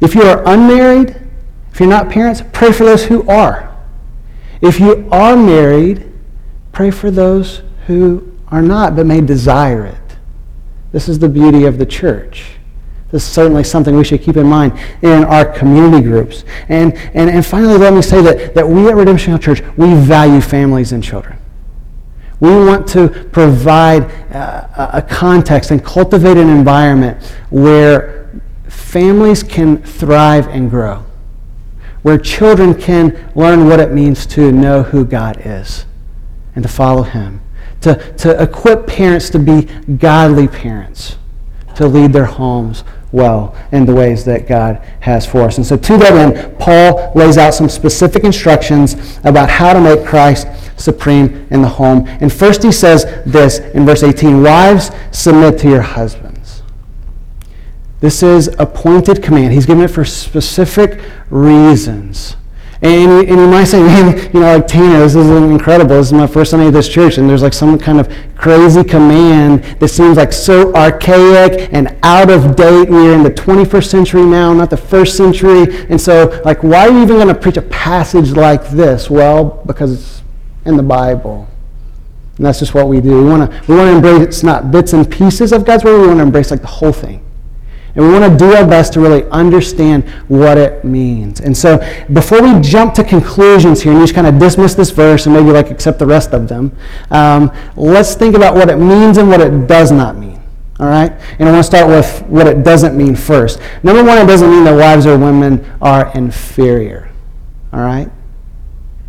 If 0.00 0.14
you 0.14 0.22
are 0.22 0.42
unmarried, 0.46 1.16
if 1.72 1.80
you're 1.80 1.88
not 1.88 2.08
parents, 2.08 2.42
pray 2.52 2.72
for 2.72 2.84
those 2.84 3.04
who 3.04 3.28
are. 3.28 3.66
If 4.62 4.80
you 4.80 5.08
are 5.10 5.36
married, 5.36 6.10
pray 6.72 6.90
for 6.90 7.10
those 7.10 7.62
who 7.86 8.38
are 8.48 8.62
not 8.62 8.96
but 8.96 9.06
may 9.06 9.20
desire 9.20 9.86
it. 9.86 10.09
This 10.92 11.08
is 11.08 11.18
the 11.18 11.28
beauty 11.28 11.64
of 11.64 11.78
the 11.78 11.86
church. 11.86 12.56
This 13.10 13.24
is 13.24 13.28
certainly 13.28 13.64
something 13.64 13.96
we 13.96 14.04
should 14.04 14.22
keep 14.22 14.36
in 14.36 14.46
mind 14.46 14.78
in 15.02 15.24
our 15.24 15.44
community 15.44 16.02
groups. 16.02 16.44
And, 16.68 16.94
and, 17.14 17.28
and 17.28 17.44
finally, 17.44 17.76
let 17.76 17.92
me 17.92 18.02
say 18.02 18.22
that, 18.22 18.54
that 18.54 18.68
we 18.68 18.88
at 18.88 18.94
Redemption 18.94 19.30
Hill 19.30 19.38
Church, 19.38 19.62
we 19.76 19.94
value 19.94 20.40
families 20.40 20.92
and 20.92 21.02
children. 21.02 21.36
We 22.38 22.50
want 22.50 22.88
to 22.88 23.08
provide 23.32 24.04
uh, 24.32 24.90
a 24.94 25.02
context 25.02 25.72
and 25.72 25.84
cultivate 25.84 26.36
an 26.36 26.48
environment 26.48 27.22
where 27.50 28.30
families 28.68 29.42
can 29.42 29.82
thrive 29.82 30.48
and 30.48 30.70
grow, 30.70 31.04
where 32.02 32.16
children 32.16 32.74
can 32.74 33.30
learn 33.34 33.66
what 33.66 33.78
it 33.78 33.92
means 33.92 34.24
to 34.26 34.52
know 34.52 34.84
who 34.84 35.04
God 35.04 35.42
is 35.44 35.84
and 36.54 36.62
to 36.62 36.68
follow 36.68 37.02
Him 37.02 37.40
to, 37.80 37.94
to 38.18 38.42
equip 38.42 38.86
parents 38.86 39.30
to 39.30 39.38
be 39.38 39.62
godly 39.96 40.48
parents, 40.48 41.16
to 41.76 41.86
lead 41.86 42.12
their 42.12 42.26
homes 42.26 42.84
well 43.12 43.56
in 43.72 43.86
the 43.86 43.94
ways 43.94 44.24
that 44.24 44.46
God 44.46 44.76
has 45.00 45.26
for 45.26 45.42
us. 45.42 45.56
And 45.56 45.66
so, 45.66 45.76
to 45.76 45.96
that 45.98 46.12
end, 46.12 46.58
Paul 46.58 47.12
lays 47.14 47.38
out 47.38 47.54
some 47.54 47.68
specific 47.68 48.24
instructions 48.24 49.18
about 49.24 49.50
how 49.50 49.72
to 49.72 49.80
make 49.80 50.06
Christ 50.06 50.46
supreme 50.76 51.46
in 51.50 51.62
the 51.62 51.68
home. 51.68 52.06
And 52.06 52.32
first, 52.32 52.62
he 52.62 52.72
says 52.72 53.04
this 53.26 53.58
in 53.58 53.84
verse 53.84 54.02
18 54.02 54.42
Wives, 54.42 54.90
submit 55.10 55.58
to 55.60 55.68
your 55.68 55.82
husbands. 55.82 56.62
This 58.00 58.22
is 58.22 58.48
appointed 58.58 59.22
command. 59.22 59.52
He's 59.52 59.66
given 59.66 59.84
it 59.84 59.88
for 59.88 60.04
specific 60.04 61.00
reasons. 61.28 62.36
And 62.82 63.28
and 63.28 63.28
you 63.28 63.46
might 63.46 63.64
say, 63.64 63.80
man, 63.82 64.30
you 64.32 64.40
know, 64.40 64.56
like 64.56 64.66
Tanner, 64.66 65.00
this 65.00 65.14
is 65.14 65.28
incredible. 65.28 65.96
This 65.96 66.06
is 66.06 66.12
my 66.12 66.26
first 66.26 66.50
Sunday 66.50 66.68
at 66.68 66.72
this 66.72 66.88
church, 66.88 67.18
and 67.18 67.28
there's 67.28 67.42
like 67.42 67.52
some 67.52 67.78
kind 67.78 68.00
of 68.00 68.10
crazy 68.36 68.82
command 68.82 69.62
that 69.80 69.88
seems 69.88 70.16
like 70.16 70.32
so 70.32 70.74
archaic 70.74 71.68
and 71.72 71.94
out 72.02 72.30
of 72.30 72.56
date. 72.56 72.88
We're 72.88 73.14
in 73.14 73.22
the 73.22 73.30
21st 73.30 73.86
century 73.86 74.24
now, 74.24 74.54
not 74.54 74.70
the 74.70 74.78
first 74.78 75.16
century. 75.16 75.86
And 75.90 76.00
so, 76.00 76.40
like, 76.44 76.62
why 76.62 76.88
are 76.88 76.90
you 76.90 77.02
even 77.02 77.16
going 77.16 77.28
to 77.28 77.34
preach 77.34 77.58
a 77.58 77.62
passage 77.62 78.30
like 78.30 78.70
this? 78.70 79.10
Well, 79.10 79.62
because 79.66 79.92
it's 79.92 80.22
in 80.64 80.78
the 80.78 80.82
Bible. 80.82 81.48
And 82.38 82.46
that's 82.46 82.60
just 82.60 82.72
what 82.72 82.88
we 82.88 83.02
do. 83.02 83.22
We 83.22 83.28
want 83.28 83.50
to 83.50 83.70
we 83.70 83.76
want 83.76 83.90
to 84.02 84.08
embrace 84.08 84.42
not 84.42 84.70
bits 84.70 84.94
and 84.94 85.10
pieces 85.10 85.52
of 85.52 85.66
God's 85.66 85.84
word. 85.84 86.00
We 86.00 86.06
want 86.06 86.20
to 86.20 86.22
embrace 86.22 86.50
like 86.50 86.62
the 86.62 86.66
whole 86.66 86.92
thing. 86.92 87.22
And 87.94 88.04
we 88.06 88.12
want 88.12 88.32
to 88.32 88.38
do 88.38 88.54
our 88.54 88.66
best 88.66 88.92
to 88.94 89.00
really 89.00 89.24
understand 89.30 90.08
what 90.28 90.58
it 90.58 90.84
means. 90.84 91.40
And 91.40 91.56
so 91.56 91.78
before 92.12 92.42
we 92.42 92.60
jump 92.60 92.94
to 92.94 93.04
conclusions 93.04 93.82
here 93.82 93.92
and 93.92 94.00
just 94.00 94.14
kind 94.14 94.26
of 94.26 94.38
dismiss 94.38 94.74
this 94.74 94.90
verse 94.90 95.26
and 95.26 95.34
maybe 95.34 95.50
like 95.50 95.70
accept 95.70 95.98
the 95.98 96.06
rest 96.06 96.32
of 96.32 96.48
them, 96.48 96.76
um, 97.10 97.50
let's 97.76 98.14
think 98.14 98.36
about 98.36 98.54
what 98.54 98.68
it 98.68 98.76
means 98.76 99.18
and 99.18 99.28
what 99.28 99.40
it 99.40 99.66
does 99.66 99.90
not 99.90 100.16
mean. 100.16 100.40
All 100.78 100.86
right? 100.86 101.12
And 101.38 101.48
I 101.48 101.52
want 101.52 101.64
to 101.64 101.64
start 101.64 101.88
with 101.88 102.22
what 102.28 102.46
it 102.46 102.62
doesn't 102.62 102.96
mean 102.96 103.16
first. 103.16 103.60
Number 103.82 104.02
one, 104.02 104.18
it 104.18 104.26
doesn't 104.26 104.50
mean 104.50 104.64
that 104.64 104.74
wives 104.74 105.04
or 105.04 105.18
women 105.18 105.64
are 105.82 106.10
inferior. 106.16 107.10
All 107.72 107.80
right? 107.80 108.10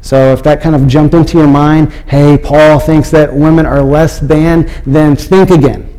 So 0.01 0.33
if 0.33 0.41
that 0.43 0.61
kind 0.61 0.75
of 0.75 0.87
jumped 0.87 1.13
into 1.13 1.37
your 1.37 1.47
mind, 1.47 1.93
hey, 2.07 2.37
Paul 2.37 2.79
thinks 2.79 3.11
that 3.11 3.33
women 3.33 3.65
are 3.65 3.83
less 3.83 4.19
than, 4.19 4.69
then 4.85 5.15
think 5.15 5.51
again. 5.51 5.90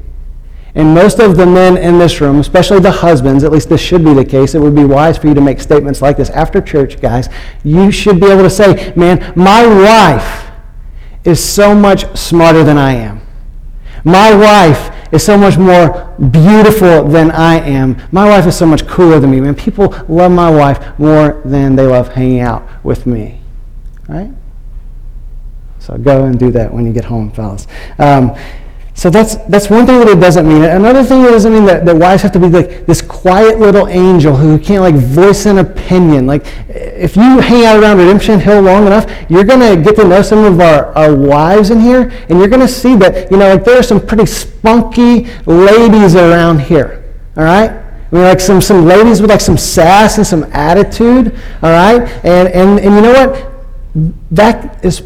And 0.75 0.95
most 0.95 1.19
of 1.19 1.37
the 1.37 1.45
men 1.45 1.76
in 1.76 1.99
this 1.99 2.21
room, 2.21 2.41
especially 2.41 2.81
the 2.81 2.91
husbands, 2.91 3.45
at 3.45 3.52
least 3.52 3.69
this 3.69 3.81
should 3.81 4.05
be 4.05 4.14
the 4.14 4.25
case, 4.25 4.55
it 4.55 4.59
would 4.59 4.75
be 4.75 4.85
wise 4.85 5.19
for 5.19 5.26
you 5.26 5.35
to 5.35 5.41
make 5.41 5.61
statements 5.61 6.00
like 6.00 6.17
this 6.17 6.31
after 6.31 6.62
church, 6.62 7.00
guys. 7.00 7.29
You 7.62 7.91
should 7.91 8.21
be 8.21 8.26
able 8.26 8.43
to 8.43 8.50
say, 8.50 8.95
man, 8.97 9.33
my 9.37 9.67
wife 9.67 10.50
is 11.25 11.45
so 11.45 11.75
much 11.75 12.17
smarter 12.17 12.64
than 12.64 12.79
I 12.79 12.95
am. 12.95 13.21
My 14.05 14.35
wife 14.35 14.91
is 15.12 15.23
so 15.23 15.37
much 15.37 15.59
more 15.59 16.14
beautiful 16.31 17.07
than 17.07 17.31
I 17.31 17.57
am. 17.57 18.00
My 18.11 18.26
wife 18.26 18.47
is 18.47 18.57
so 18.57 18.67
much 18.67 18.87
cooler 18.87 19.21
than 19.21 19.31
me. 19.31 19.41
Man, 19.41 19.55
people 19.55 19.95
love 20.09 20.33
my 20.33 20.50
wife 20.50 20.99
more 20.99 21.43
than 21.45 21.76
they 21.76 21.87
love 21.87 22.09
hanging 22.09 22.41
out 22.41 22.67
with 22.83 23.07
me. 23.07 23.41
Right? 24.09 24.31
So 25.79 25.99
go 25.99 26.25
and 26.25 26.38
do 26.38 26.50
that 26.52 26.73
when 26.73 26.87
you 26.87 26.93
get 26.93 27.05
home, 27.05 27.31
fellas. 27.31 27.67
Um, 27.99 28.35
so 28.95 29.09
that's, 29.09 29.37
that's 29.49 29.71
one 29.71 29.87
thing 29.87 30.01
that 30.01 30.09
it 30.09 30.21
doesn't 30.21 30.47
mean. 30.47 30.63
Another 30.63 31.03
thing 31.03 31.23
it 31.23 31.31
doesn't 31.31 31.53
mean 31.53 31.65
that, 31.65 31.87
that 31.87 31.97
wives 31.97 32.23
have 32.23 32.33
to 32.33 32.39
be 32.39 32.49
like 32.49 32.85
this 32.85 33.01
quiet 33.01 33.59
little 33.59 33.89
angel 33.89 34.37
who 34.37 34.59
can't 34.59 34.83
like 34.83 34.95
voice 34.95 35.47
an 35.47 35.59
opinion. 35.59 36.27
Like 36.27 36.45
if 36.69 37.17
you 37.17 37.41
hang 37.41 37.65
out 37.65 37.83
around 37.83 37.99
Redemption 37.99 38.39
Hill 38.39 38.61
long 38.61 38.87
enough, 38.87 39.11
you're 39.31 39.45
going 39.45 39.61
to 39.61 39.83
get 39.83 39.97
to 39.97 40.07
know 40.07 40.21
some 40.21 40.45
of 40.45 40.61
our, 40.61 40.93
our 40.97 41.17
wives 41.17 41.71
in 41.71 41.81
here, 41.81 42.13
and 42.29 42.39
you're 42.39 42.49
going 42.49 42.61
to 42.61 42.69
see 42.69 42.95
that, 42.97 43.31
you 43.31 43.39
know, 43.39 43.55
like 43.55 43.65
there 43.65 43.79
are 43.79 43.83
some 43.83 44.05
pretty 44.05 44.27
spunky 44.27 45.27
ladies 45.47 46.15
around 46.15 46.61
here. 46.61 47.03
All 47.37 47.45
right? 47.45 47.71
I 47.71 48.15
mean, 48.15 48.25
like 48.25 48.41
some, 48.41 48.61
some 48.61 48.85
ladies 48.85 49.23
with 49.23 49.31
like 49.31 49.41
some 49.41 49.57
sass 49.57 50.19
and 50.19 50.27
some 50.27 50.45
attitude, 50.53 51.35
all 51.63 51.71
right? 51.71 52.03
And, 52.25 52.49
and, 52.49 52.79
and 52.79 52.95
you 52.95 53.01
know 53.01 53.13
what? 53.27 54.13
That 54.31 54.85
is 54.85 55.03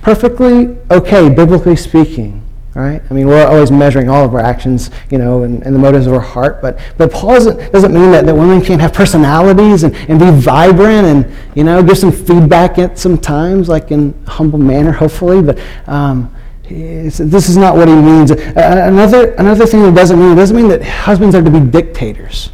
perfectly 0.00 0.78
okay, 0.92 1.28
biblically 1.28 1.74
speaking. 1.74 2.43
Right? 2.74 3.00
I 3.08 3.14
mean, 3.14 3.28
we're 3.28 3.46
always 3.46 3.70
measuring 3.70 4.08
all 4.08 4.24
of 4.24 4.34
our 4.34 4.40
actions, 4.40 4.90
you 5.08 5.16
know, 5.16 5.44
and, 5.44 5.62
and 5.62 5.72
the 5.72 5.78
motives 5.78 6.08
of 6.08 6.12
our 6.12 6.20
heart. 6.20 6.60
But, 6.60 6.80
but 6.98 7.12
Paul 7.12 7.34
doesn't, 7.34 7.72
doesn't 7.72 7.94
mean 7.94 8.10
that, 8.10 8.26
that 8.26 8.34
women 8.34 8.60
can't 8.60 8.80
have 8.80 8.92
personalities 8.92 9.84
and, 9.84 9.94
and 9.94 10.18
be 10.18 10.28
vibrant 10.32 11.06
and, 11.06 11.36
you 11.54 11.62
know, 11.62 11.84
give 11.84 11.96
some 11.96 12.10
feedback 12.10 12.78
at 12.78 12.98
some 12.98 13.16
times, 13.16 13.68
like 13.68 13.92
in 13.92 14.12
a 14.26 14.30
humble 14.30 14.58
manner, 14.58 14.90
hopefully. 14.90 15.40
But 15.40 15.60
um, 15.86 16.34
this 16.68 17.20
is 17.20 17.56
not 17.56 17.76
what 17.76 17.86
he 17.86 17.94
means. 17.94 18.32
Another, 18.32 19.34
another 19.34 19.66
thing 19.66 19.82
that 19.82 19.94
doesn't 19.94 20.18
mean, 20.18 20.32
it 20.32 20.36
doesn't 20.36 20.56
mean 20.56 20.66
that 20.68 20.82
husbands 20.82 21.36
are 21.36 21.42
to 21.42 21.50
be 21.50 21.60
dictators. 21.60 22.50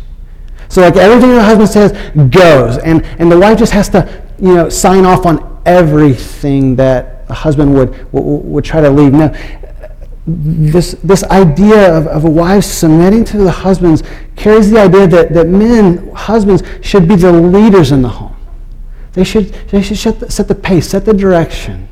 So 0.68 0.82
like 0.82 0.96
everything 0.96 1.30
the 1.30 1.42
husband 1.42 1.68
says 1.70 1.92
goes. 2.28 2.76
And, 2.76 3.06
and 3.18 3.32
the 3.32 3.38
wife 3.38 3.58
just 3.58 3.72
has 3.72 3.88
to, 3.90 4.22
you 4.38 4.54
know, 4.54 4.68
sign 4.68 5.06
off 5.06 5.24
on 5.24 5.62
everything 5.64 6.76
that 6.76 7.26
the 7.26 7.34
husband 7.34 7.72
would, 7.74 8.12
would, 8.12 8.22
would 8.22 8.64
try 8.64 8.80
to 8.80 8.90
leave. 8.90 9.12
Now, 9.12 9.32
this, 10.26 10.92
this 11.02 11.24
idea 11.24 11.96
of, 11.96 12.06
of 12.06 12.24
wife 12.24 12.64
submitting 12.64 13.24
to 13.24 13.38
the 13.38 13.50
husbands 13.50 14.02
carries 14.36 14.70
the 14.70 14.78
idea 14.78 15.06
that, 15.06 15.32
that 15.32 15.48
men, 15.48 16.10
husbands, 16.12 16.62
should 16.82 17.08
be 17.08 17.16
the 17.16 17.32
leaders 17.32 17.90
in 17.92 18.02
the 18.02 18.08
home. 18.08 18.36
They 19.12 19.24
should, 19.24 19.46
they 19.70 19.82
should 19.82 19.96
set 19.96 20.20
the, 20.20 20.30
set 20.30 20.46
the 20.46 20.54
pace, 20.54 20.88
set 20.88 21.04
the 21.04 21.14
direction. 21.14 21.88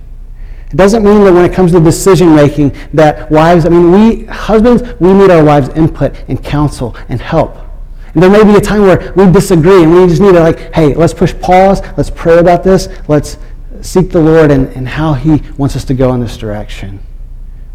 It 0.70 0.76
doesn't 0.76 1.02
mean 1.02 1.24
that 1.24 1.32
when 1.32 1.44
it 1.44 1.54
comes 1.54 1.72
to 1.72 1.80
decision 1.80 2.34
making 2.34 2.76
that 2.92 3.30
wives, 3.30 3.64
I 3.64 3.70
mean, 3.70 3.90
we, 3.90 4.24
husbands, 4.26 4.82
we 5.00 5.12
need 5.14 5.30
our 5.30 5.42
wives' 5.42 5.70
input 5.70 6.14
and 6.28 6.42
counsel 6.44 6.94
and 7.08 7.20
help. 7.20 7.56
And 8.12 8.22
there 8.22 8.30
may 8.30 8.44
be 8.44 8.56
a 8.56 8.60
time 8.60 8.82
where 8.82 9.12
we 9.14 9.30
disagree 9.32 9.82
and 9.82 9.94
we 9.94 10.06
just 10.06 10.20
need 10.20 10.32
to 10.32 10.40
like, 10.40 10.74
hey, 10.74 10.94
let's 10.94 11.14
push 11.14 11.34
pause, 11.40 11.80
let's 11.96 12.10
pray 12.10 12.38
about 12.38 12.62
this, 12.62 12.88
let's 13.08 13.38
seek 13.80 14.10
the 14.10 14.20
Lord 14.20 14.50
and, 14.50 14.68
and 14.68 14.86
how 14.86 15.14
he 15.14 15.42
wants 15.56 15.76
us 15.76 15.84
to 15.86 15.94
go 15.94 16.12
in 16.12 16.20
this 16.20 16.36
direction 16.36 17.00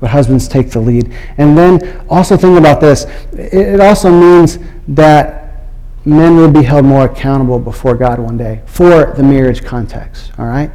but 0.03 0.09
husbands 0.09 0.49
take 0.49 0.69
the 0.69 0.81
lead. 0.81 1.15
And 1.37 1.57
then 1.57 2.05
also 2.09 2.35
think 2.35 2.59
about 2.59 2.81
this 2.81 3.05
it 3.31 3.79
also 3.79 4.11
means 4.11 4.59
that 4.89 5.69
men 6.03 6.35
will 6.35 6.51
be 6.51 6.61
held 6.61 6.83
more 6.83 7.05
accountable 7.05 7.57
before 7.57 7.95
God 7.95 8.19
one 8.19 8.35
day 8.35 8.61
for 8.65 9.13
the 9.15 9.23
marriage 9.23 9.63
context, 9.63 10.33
all 10.37 10.45
right? 10.45 10.69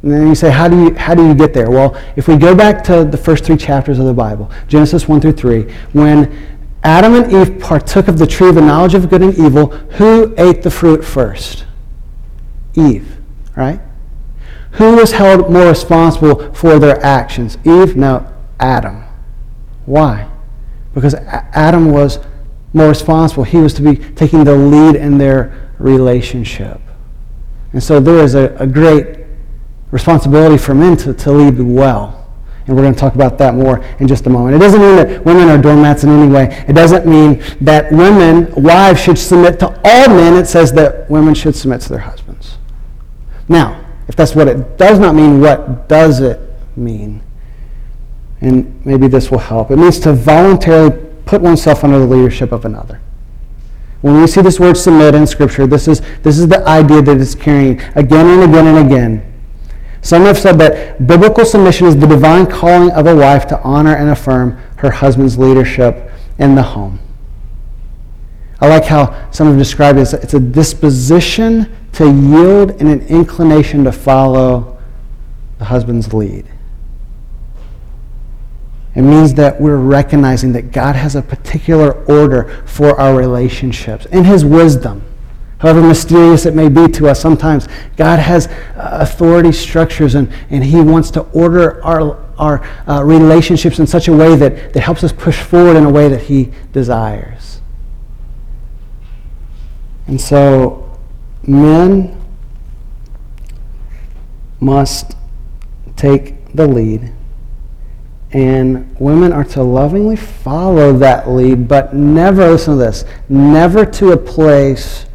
And 0.00 0.10
then 0.10 0.28
you 0.28 0.34
say, 0.34 0.50
how 0.50 0.66
do 0.66 0.82
you, 0.82 0.94
how 0.94 1.14
do 1.14 1.28
you 1.28 1.34
get 1.34 1.52
there? 1.52 1.70
Well, 1.70 1.94
if 2.16 2.26
we 2.26 2.38
go 2.38 2.54
back 2.54 2.82
to 2.84 3.04
the 3.04 3.18
first 3.18 3.44
three 3.44 3.58
chapters 3.58 3.98
of 3.98 4.06
the 4.06 4.14
Bible, 4.14 4.50
Genesis 4.66 5.06
1 5.06 5.20
through 5.20 5.32
3, 5.32 5.70
when 5.92 6.58
Adam 6.84 7.16
and 7.16 7.30
Eve 7.30 7.60
partook 7.60 8.08
of 8.08 8.16
the 8.16 8.26
tree 8.26 8.48
of 8.48 8.54
the 8.54 8.62
knowledge 8.62 8.94
of 8.94 9.10
good 9.10 9.20
and 9.20 9.34
evil, 9.34 9.66
who 9.98 10.34
ate 10.38 10.62
the 10.62 10.70
fruit 10.70 11.04
first? 11.04 11.66
Eve, 12.76 13.18
right? 13.54 13.78
Who 14.76 14.96
was 14.96 15.12
held 15.12 15.50
more 15.50 15.68
responsible 15.68 16.52
for 16.52 16.78
their 16.78 17.02
actions? 17.02 17.56
Eve? 17.64 17.96
No, 17.96 18.30
Adam. 18.60 19.04
Why? 19.86 20.28
Because 20.94 21.14
Adam 21.14 21.90
was 21.90 22.18
more 22.72 22.88
responsible. 22.88 23.44
He 23.44 23.56
was 23.56 23.72
to 23.74 23.82
be 23.82 23.96
taking 23.96 24.44
the 24.44 24.54
lead 24.54 24.96
in 24.96 25.16
their 25.16 25.70
relationship. 25.78 26.80
And 27.72 27.82
so 27.82 28.00
there 28.00 28.22
is 28.22 28.34
a, 28.34 28.54
a 28.56 28.66
great 28.66 29.24
responsibility 29.90 30.58
for 30.58 30.74
men 30.74 30.96
to, 30.98 31.14
to 31.14 31.32
lead 31.32 31.58
well. 31.58 32.30
And 32.66 32.76
we're 32.76 32.82
going 32.82 32.94
to 32.94 33.00
talk 33.00 33.14
about 33.14 33.38
that 33.38 33.54
more 33.54 33.82
in 34.00 34.08
just 34.08 34.26
a 34.26 34.30
moment. 34.30 34.56
It 34.56 34.58
doesn't 34.58 34.80
mean 34.80 34.96
that 34.96 35.24
women 35.24 35.48
are 35.48 35.56
doormats 35.56 36.04
in 36.04 36.10
any 36.10 36.30
way. 36.30 36.64
It 36.68 36.72
doesn't 36.72 37.06
mean 37.06 37.42
that 37.60 37.90
women, 37.92 38.52
wives, 38.62 39.00
should 39.00 39.18
submit 39.18 39.58
to 39.60 39.68
all 39.84 40.08
men. 40.08 40.34
It 40.34 40.46
says 40.46 40.72
that 40.72 41.08
women 41.08 41.32
should 41.34 41.54
submit 41.54 41.80
to 41.82 41.88
their 41.90 42.00
husbands. 42.00 42.58
Now, 43.48 43.85
if 44.08 44.16
that's 44.16 44.34
what 44.34 44.48
it 44.48 44.78
does 44.78 44.98
not 44.98 45.14
mean, 45.14 45.40
what 45.40 45.88
does 45.88 46.20
it 46.20 46.40
mean? 46.76 47.22
And 48.40 48.84
maybe 48.84 49.08
this 49.08 49.30
will 49.30 49.38
help. 49.38 49.70
It 49.70 49.76
means 49.76 49.98
to 50.00 50.12
voluntarily 50.12 51.04
put 51.24 51.40
oneself 51.40 51.82
under 51.84 51.98
the 51.98 52.06
leadership 52.06 52.52
of 52.52 52.64
another. 52.64 53.00
When 54.02 54.20
we 54.20 54.26
see 54.26 54.42
this 54.42 54.60
word 54.60 54.76
submit 54.76 55.14
in 55.14 55.26
Scripture, 55.26 55.66
this 55.66 55.88
is, 55.88 56.00
this 56.22 56.38
is 56.38 56.48
the 56.48 56.66
idea 56.68 57.02
that 57.02 57.20
it's 57.20 57.34
carrying 57.34 57.80
again 57.94 58.26
and 58.26 58.42
again 58.44 58.66
and 58.66 58.86
again. 58.86 59.32
Some 60.02 60.22
have 60.22 60.38
said 60.38 60.58
that 60.58 61.04
biblical 61.04 61.44
submission 61.44 61.88
is 61.88 61.96
the 61.96 62.06
divine 62.06 62.46
calling 62.46 62.92
of 62.92 63.06
a 63.08 63.16
wife 63.16 63.46
to 63.48 63.60
honor 63.62 63.96
and 63.96 64.10
affirm 64.10 64.52
her 64.76 64.90
husband's 64.90 65.36
leadership 65.36 66.12
in 66.38 66.54
the 66.54 66.62
home. 66.62 67.00
I 68.60 68.68
like 68.68 68.84
how 68.84 69.30
some 69.32 69.48
have 69.48 69.58
described 69.58 69.98
it 69.98 70.02
as 70.02 70.14
it's 70.14 70.34
a 70.34 70.40
disposition 70.40 71.74
to 71.96 72.04
yield 72.04 72.70
and 72.72 72.88
an 72.88 73.00
inclination 73.06 73.84
to 73.84 73.90
follow 73.90 74.76
the 75.58 75.64
husband's 75.64 76.12
lead. 76.12 76.44
It 78.94 79.00
means 79.00 79.32
that 79.34 79.58
we're 79.58 79.78
recognizing 79.78 80.52
that 80.52 80.72
God 80.72 80.94
has 80.94 81.16
a 81.16 81.22
particular 81.22 82.04
order 82.04 82.62
for 82.66 83.00
our 83.00 83.14
relationships 83.14 84.04
in 84.06 84.24
His 84.24 84.44
wisdom. 84.44 85.02
However 85.58 85.80
mysterious 85.80 86.44
it 86.44 86.54
may 86.54 86.68
be 86.68 86.86
to 86.88 87.08
us 87.08 87.18
sometimes, 87.18 87.66
God 87.96 88.18
has 88.18 88.46
uh, 88.46 88.98
authority 89.00 89.52
structures 89.52 90.14
and, 90.14 90.30
and 90.50 90.62
He 90.62 90.82
wants 90.82 91.10
to 91.12 91.22
order 91.32 91.82
our, 91.82 92.22
our 92.36 92.62
uh, 92.86 93.02
relationships 93.02 93.78
in 93.78 93.86
such 93.86 94.08
a 94.08 94.12
way 94.12 94.36
that, 94.36 94.74
that 94.74 94.80
helps 94.80 95.02
us 95.02 95.12
push 95.12 95.42
forward 95.42 95.76
in 95.76 95.84
a 95.84 95.90
way 95.90 96.08
that 96.08 96.22
He 96.24 96.52
desires. 96.72 97.62
And 100.06 100.20
so 100.20 100.85
men 101.46 102.20
must 104.60 105.16
take 105.96 106.52
the 106.54 106.66
lead 106.66 107.12
And 108.32 108.94
women 108.98 109.32
are 109.32 109.44
to 109.44 109.62
lovingly 109.62 110.16
follow 110.16 110.92
that 110.98 111.28
lead, 111.28 111.68
but 111.68 111.94
never, 111.94 112.50
listen 112.50 112.76
to 112.76 112.84
this, 112.84 113.04
never 113.28 113.86
to 113.86 114.12
a 114.12 114.16
place 114.16 115.06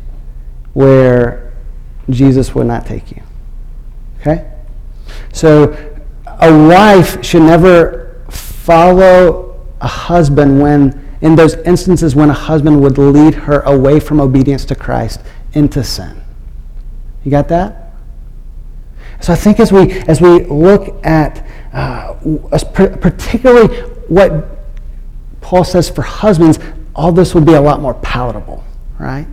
where 0.74 1.54
Jesus 2.10 2.56
would 2.56 2.68
not 2.68 2.86
take 2.86 3.12
you. 3.12 3.22
Okay? 4.20 4.50
So 5.34 5.74
a 6.26 6.68
wife 6.68 7.24
should 7.24 7.44
never 7.44 8.26
follow 8.30 9.68
a 9.82 9.88
husband 9.88 10.62
when, 10.62 11.18
in 11.22 11.36
those 11.36 11.56
instances 11.58 12.16
when 12.16 12.30
a 12.30 12.34
husband 12.34 12.82
would 12.82 12.98
lead 12.98 13.36
her 13.36 13.60
away 13.62 14.00
from 14.00 14.22
obedience 14.22 14.64
to 14.66 14.76
Christ 14.76 15.20
into 15.54 15.84
sin. 15.84 16.21
You 17.24 17.32
got 17.32 17.48
that? 17.50 17.94
So 19.20 19.34
I 19.34 19.36
think 19.36 19.60
as 19.60 19.72
we, 19.72 19.92
as 20.02 20.20
we 20.20 20.46
look 20.46 21.04
at 21.06 21.46
uh, 21.74 22.14
particularly 22.74 23.78
what 24.08 24.60
Paul 25.42 25.64
says 25.64 25.90
for 25.90 26.02
husbands, 26.02 26.60
all 26.96 27.12
this 27.12 27.36
would 27.36 27.46
be 27.46 27.54
a 27.54 27.62
lot 27.62 27.82
more 27.82 27.94
palatable, 27.94 28.64
right? 28.98 29.28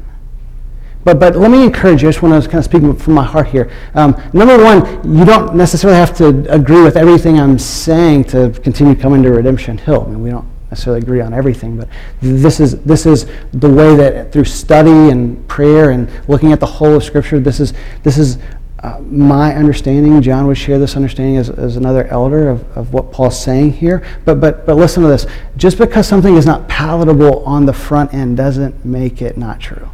But, 1.04 1.18
but 1.18 1.36
let 1.36 1.50
me 1.50 1.64
encourage 1.64 2.02
you. 2.02 2.08
I 2.08 2.12
just 2.12 2.22
want 2.22 2.42
to 2.42 2.48
kind 2.48 2.58
of 2.58 2.64
speak 2.64 3.00
from 3.00 3.14
my 3.14 3.24
heart 3.24 3.48
here. 3.48 3.70
Um, 3.94 4.20
number 4.34 4.62
one, 4.62 5.16
you 5.16 5.24
don't 5.24 5.54
necessarily 5.54 5.98
have 5.98 6.14
to 6.18 6.52
agree 6.52 6.82
with 6.82 6.96
everything 6.96 7.40
I'm 7.40 7.58
saying 7.58 8.24
to 8.24 8.50
continue 8.62 8.94
coming 8.94 9.22
to 9.22 9.30
Redemption 9.30 9.78
Hill. 9.78 10.02
I 10.02 10.10
mean, 10.10 10.22
we 10.22 10.30
don't 10.30 10.46
necessarily 10.70 11.00
agree 11.00 11.20
on 11.20 11.32
everything, 11.32 11.76
but 11.76 11.88
this 12.20 12.60
is, 12.60 12.82
this 12.82 13.06
is 13.06 13.26
the 13.52 13.70
way 13.70 13.96
that 13.96 14.32
through 14.32 14.44
study 14.44 15.10
and 15.10 15.46
prayer 15.48 15.90
and 15.90 16.10
looking 16.28 16.52
at 16.52 16.60
the 16.60 16.66
whole 16.66 16.94
of 16.94 17.04
Scripture, 17.04 17.40
this 17.40 17.58
is, 17.58 17.72
this 18.02 18.18
is 18.18 18.38
uh, 18.82 19.00
my 19.00 19.54
understanding, 19.56 20.22
John 20.22 20.46
would 20.46 20.56
share 20.56 20.78
this 20.78 20.94
understanding 20.94 21.36
as, 21.36 21.50
as 21.50 21.76
another 21.76 22.06
elder 22.08 22.48
of, 22.48 22.76
of 22.76 22.92
what 22.92 23.10
Paul's 23.10 23.42
saying 23.42 23.72
here. 23.72 24.06
But, 24.24 24.40
but, 24.40 24.66
but 24.66 24.76
listen 24.76 25.02
to 25.02 25.08
this. 25.08 25.26
Just 25.56 25.78
because 25.78 26.06
something 26.06 26.36
is 26.36 26.46
not 26.46 26.68
palatable 26.68 27.44
on 27.44 27.66
the 27.66 27.72
front 27.72 28.14
end 28.14 28.36
doesn't 28.36 28.84
make 28.84 29.20
it 29.20 29.36
not 29.36 29.58
true. 29.58 29.88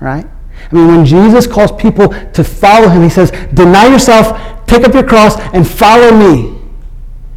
Right? 0.00 0.26
I 0.70 0.74
mean, 0.74 0.88
when 0.88 1.06
Jesus 1.06 1.46
calls 1.46 1.70
people 1.80 2.08
to 2.08 2.42
follow 2.42 2.88
him, 2.88 3.02
he 3.02 3.08
says, 3.08 3.30
deny 3.54 3.86
yourself, 3.86 4.66
take 4.66 4.82
up 4.82 4.94
your 4.94 5.06
cross, 5.06 5.38
and 5.54 5.66
follow 5.66 6.10
me. 6.16 6.58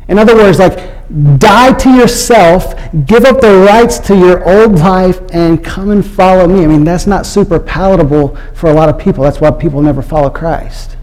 In 0.07 0.17
other 0.17 0.35
words, 0.35 0.57
like, 0.57 1.00
die 1.37 1.73
to 1.73 1.89
yourself, 1.89 2.73
give 3.05 3.25
up 3.25 3.41
the 3.41 3.65
rights 3.67 3.99
to 3.99 4.15
your 4.15 4.47
old 4.47 4.79
life, 4.79 5.19
and 5.33 5.63
come 5.63 5.89
and 5.89 6.05
follow 6.05 6.47
me. 6.47 6.63
I 6.63 6.67
mean, 6.67 6.83
that's 6.83 7.07
not 7.07 7.25
super 7.25 7.59
palatable 7.59 8.37
for 8.53 8.69
a 8.69 8.73
lot 8.73 8.89
of 8.89 8.97
people. 8.97 9.23
That's 9.23 9.41
why 9.41 9.51
people 9.51 9.81
never 9.81 10.01
follow 10.01 10.29
Christ. 10.29 10.97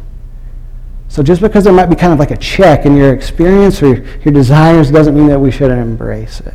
So 1.09 1.23
just 1.23 1.41
because 1.41 1.65
there 1.65 1.73
might 1.73 1.87
be 1.87 1.97
kind 1.97 2.13
of 2.13 2.19
like 2.19 2.31
a 2.31 2.37
check 2.37 2.87
in 2.87 2.97
your 2.97 3.13
experience 3.13 3.83
or 3.83 3.97
your 3.97 4.33
desires 4.33 4.91
doesn't 4.91 5.15
mean 5.15 5.27
that 5.29 5.39
we 5.39 5.51
shouldn't 5.51 5.81
embrace 5.81 6.41
it. 6.41 6.55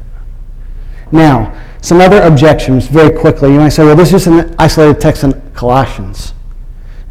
Now, 1.12 1.60
some 1.82 2.00
other 2.00 2.22
objections 2.22 2.88
very 2.88 3.16
quickly. 3.16 3.52
You 3.52 3.60
might 3.60 3.70
say, 3.70 3.84
well, 3.84 3.96
this 3.96 4.14
is 4.14 4.26
an 4.26 4.56
isolated 4.58 5.02
text 5.02 5.24
in 5.24 5.40
Colossians. 5.52 6.34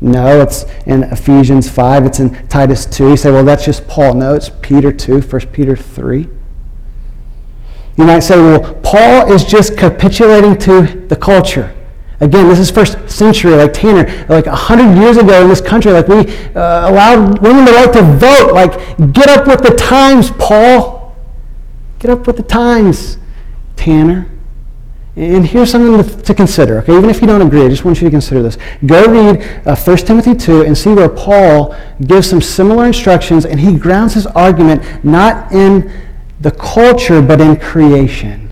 No, 0.03 0.41
it's 0.41 0.65
in 0.87 1.05
Ephesians 1.05 1.71
5. 1.71 2.07
It's 2.07 2.19
in 2.19 2.49
Titus 2.49 2.87
2. 2.87 3.11
You 3.11 3.17
say, 3.17 3.31
well, 3.31 3.45
that's 3.45 3.65
just 3.65 3.87
Paul. 3.87 4.15
No, 4.15 4.35
it's 4.35 4.51
Peter 4.61 4.93
2, 4.93 5.21
1 5.21 5.41
Peter 5.53 5.77
3. 5.77 6.29
You 7.97 8.05
might 8.05 8.21
say, 8.21 8.37
well, 8.37 8.75
Paul 8.83 9.31
is 9.33 9.45
just 9.45 9.79
capitulating 9.79 10.59
to 10.59 11.07
the 11.07 11.15
culture. 11.15 11.73
Again, 12.19 12.49
this 12.49 12.59
is 12.59 12.69
first 12.69 13.09
century, 13.09 13.53
like 13.53 13.73
Tanner, 13.73 14.27
like 14.29 14.47
100 14.47 15.01
years 15.01 15.19
ago 15.19 15.43
in 15.43 15.49
this 15.49 15.61
country, 15.61 15.93
like 15.93 16.09
we 16.09 16.21
uh, 16.55 16.91
allowed 16.91 17.39
women 17.41 17.65
the 17.65 17.73
right 17.73 17.93
to 17.93 18.03
vote. 18.03 18.53
Like, 18.53 18.73
get 19.13 19.29
up 19.29 19.47
with 19.47 19.63
the 19.63 19.77
times, 19.77 20.33
Paul. 20.33 21.17
Get 22.01 22.11
up 22.11 22.27
with 22.27 22.39
the 22.39 22.43
times, 22.43 23.19
Tanner. 23.77 24.32
And 25.15 25.47
here's 25.47 25.71
something 25.71 26.23
to, 26.23 26.35
consider, 26.35 26.79
okay? 26.79 26.97
Even 26.97 27.11
if 27.11 27.21
you 27.21 27.27
don't 27.27 27.43
agree, 27.43 27.63
I 27.63 27.69
just 27.69 27.85
want 27.85 28.01
you 28.01 28.07
to 28.07 28.11
consider 28.11 28.43
this. 28.43 28.57
Go 28.87 29.05
read 29.05 29.67
uh, 29.67 29.77
1 29.77 29.97
Timothy 29.99 30.35
2 30.35 30.63
and 30.63 30.77
see 30.77 30.95
where 30.95 31.11
Paul 31.11 31.77
gives 32.07 32.31
some 32.31 32.41
similar 32.41 32.87
instructions, 32.87 33.45
and 33.45 33.61
he 33.61 33.77
grounds 33.77 34.15
his 34.15 34.27
argument 34.29 35.05
not 35.05 35.53
in 35.53 35.93
the 36.41 36.51
culture, 36.51 37.21
but 37.21 37.43
in 37.43 37.57
creation. 37.57 38.51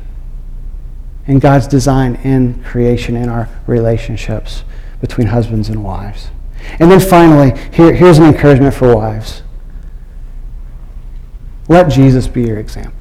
In 1.27 1.39
God's 1.39 1.67
design 1.67 2.17
in 2.17 2.63
creation, 2.63 3.17
in 3.17 3.31
our 3.31 3.49
relationships 3.67 4.63
between 5.01 5.29
husbands 5.29 5.71
and 5.71 5.83
wives. 5.83 6.29
And 6.79 6.91
then 6.91 7.01
finally, 7.01 7.59
here, 7.73 7.95
here's 7.95 8.19
an 8.19 8.25
encouragement 8.25 8.75
for 8.75 8.95
wives 8.95 9.43
let 11.69 11.89
Jesus 11.89 12.27
be 12.27 12.43
your 12.43 12.59
example. 12.59 13.00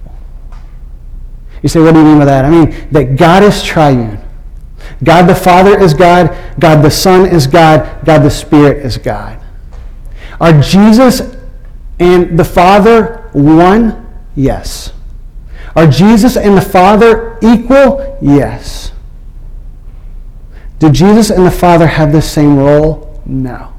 You 1.61 1.69
say, 1.69 1.79
what 1.79 1.93
do 1.93 1.99
you 1.99 2.05
mean 2.05 2.19
by 2.19 2.25
that? 2.25 2.45
I 2.45 2.49
mean 2.49 2.87
that 2.91 3.15
God 3.15 3.43
is 3.43 3.63
triune. 3.63 4.19
God 5.03 5.23
the 5.23 5.35
Father 5.35 5.79
is 5.79 5.93
God, 5.93 6.35
God 6.59 6.83
the 6.83 6.91
Son 6.91 7.25
is 7.25 7.47
God, 7.47 8.05
God 8.05 8.19
the 8.19 8.31
Spirit 8.31 8.85
is 8.85 8.97
God. 8.97 9.39
Are 10.39 10.59
Jesus 10.61 11.21
and 11.99 12.37
the 12.37 12.45
Father 12.45 13.29
one? 13.33 14.07
Yes. 14.35 14.93
Are 15.75 15.87
Jesus 15.87 16.37
and 16.37 16.57
the 16.57 16.61
Father 16.61 17.37
equal? 17.41 18.17
Yes. 18.21 18.91
Did 20.79 20.93
Jesus 20.93 21.29
and 21.29 21.45
the 21.45 21.51
Father 21.51 21.87
have 21.87 22.11
the 22.11 22.21
same 22.21 22.57
role? 22.57 23.21
No. 23.25 23.73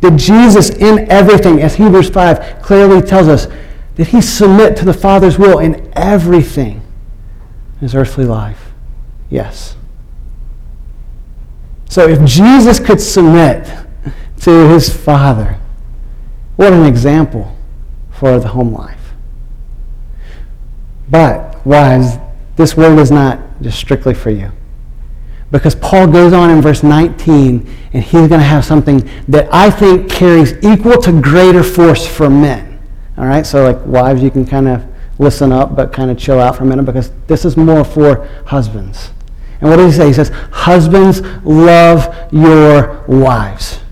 Did 0.00 0.18
Jesus 0.18 0.70
in 0.70 1.10
everything, 1.10 1.62
as 1.62 1.76
Hebrews 1.76 2.10
5 2.10 2.62
clearly 2.62 3.00
tells 3.02 3.28
us, 3.28 3.46
did 3.94 4.08
he 4.08 4.20
submit 4.20 4.76
to 4.78 4.84
the 4.84 4.94
Father's 4.94 5.38
will 5.38 5.58
in 5.58 5.92
everything? 5.94 6.81
His 7.82 7.96
earthly 7.96 8.24
life? 8.24 8.72
Yes. 9.28 9.76
So 11.90 12.08
if 12.08 12.24
Jesus 12.24 12.78
could 12.78 13.00
submit 13.00 13.68
to 14.40 14.68
his 14.68 14.88
Father, 14.88 15.58
what 16.56 16.72
an 16.72 16.84
example 16.86 17.56
for 18.12 18.38
the 18.38 18.48
home 18.48 18.72
life. 18.72 19.12
But, 21.10 21.66
wives, 21.66 22.18
this 22.56 22.76
word 22.76 22.98
is 22.98 23.10
not 23.10 23.40
just 23.60 23.78
strictly 23.78 24.14
for 24.14 24.30
you. 24.30 24.52
Because 25.50 25.74
Paul 25.74 26.06
goes 26.06 26.32
on 26.32 26.50
in 26.50 26.62
verse 26.62 26.82
19, 26.82 27.68
and 27.92 28.02
he's 28.02 28.28
going 28.28 28.30
to 28.30 28.38
have 28.38 28.64
something 28.64 29.10
that 29.26 29.52
I 29.52 29.70
think 29.70 30.08
carries 30.08 30.52
equal 30.64 31.02
to 31.02 31.20
greater 31.20 31.64
force 31.64 32.06
for 32.06 32.30
men. 32.30 32.78
All 33.18 33.26
right? 33.26 33.44
So, 33.44 33.64
like, 33.64 33.84
wives, 33.84 34.22
you 34.22 34.30
can 34.30 34.46
kind 34.46 34.68
of 34.68 34.86
listen 35.22 35.52
up, 35.52 35.76
but 35.76 35.92
kind 35.92 36.10
of 36.10 36.18
chill 36.18 36.40
out 36.40 36.56
for 36.56 36.64
a 36.64 36.66
minute 36.66 36.84
because 36.84 37.10
this 37.26 37.44
is 37.44 37.56
more 37.56 37.84
for 37.84 38.26
husbands. 38.46 39.10
And 39.60 39.70
what 39.70 39.76
does 39.76 39.94
he 39.94 39.98
say? 39.98 40.06
He 40.08 40.12
says, 40.12 40.30
Husbands, 40.50 41.20
love 41.44 42.32
your 42.32 43.04
wives 43.06 43.82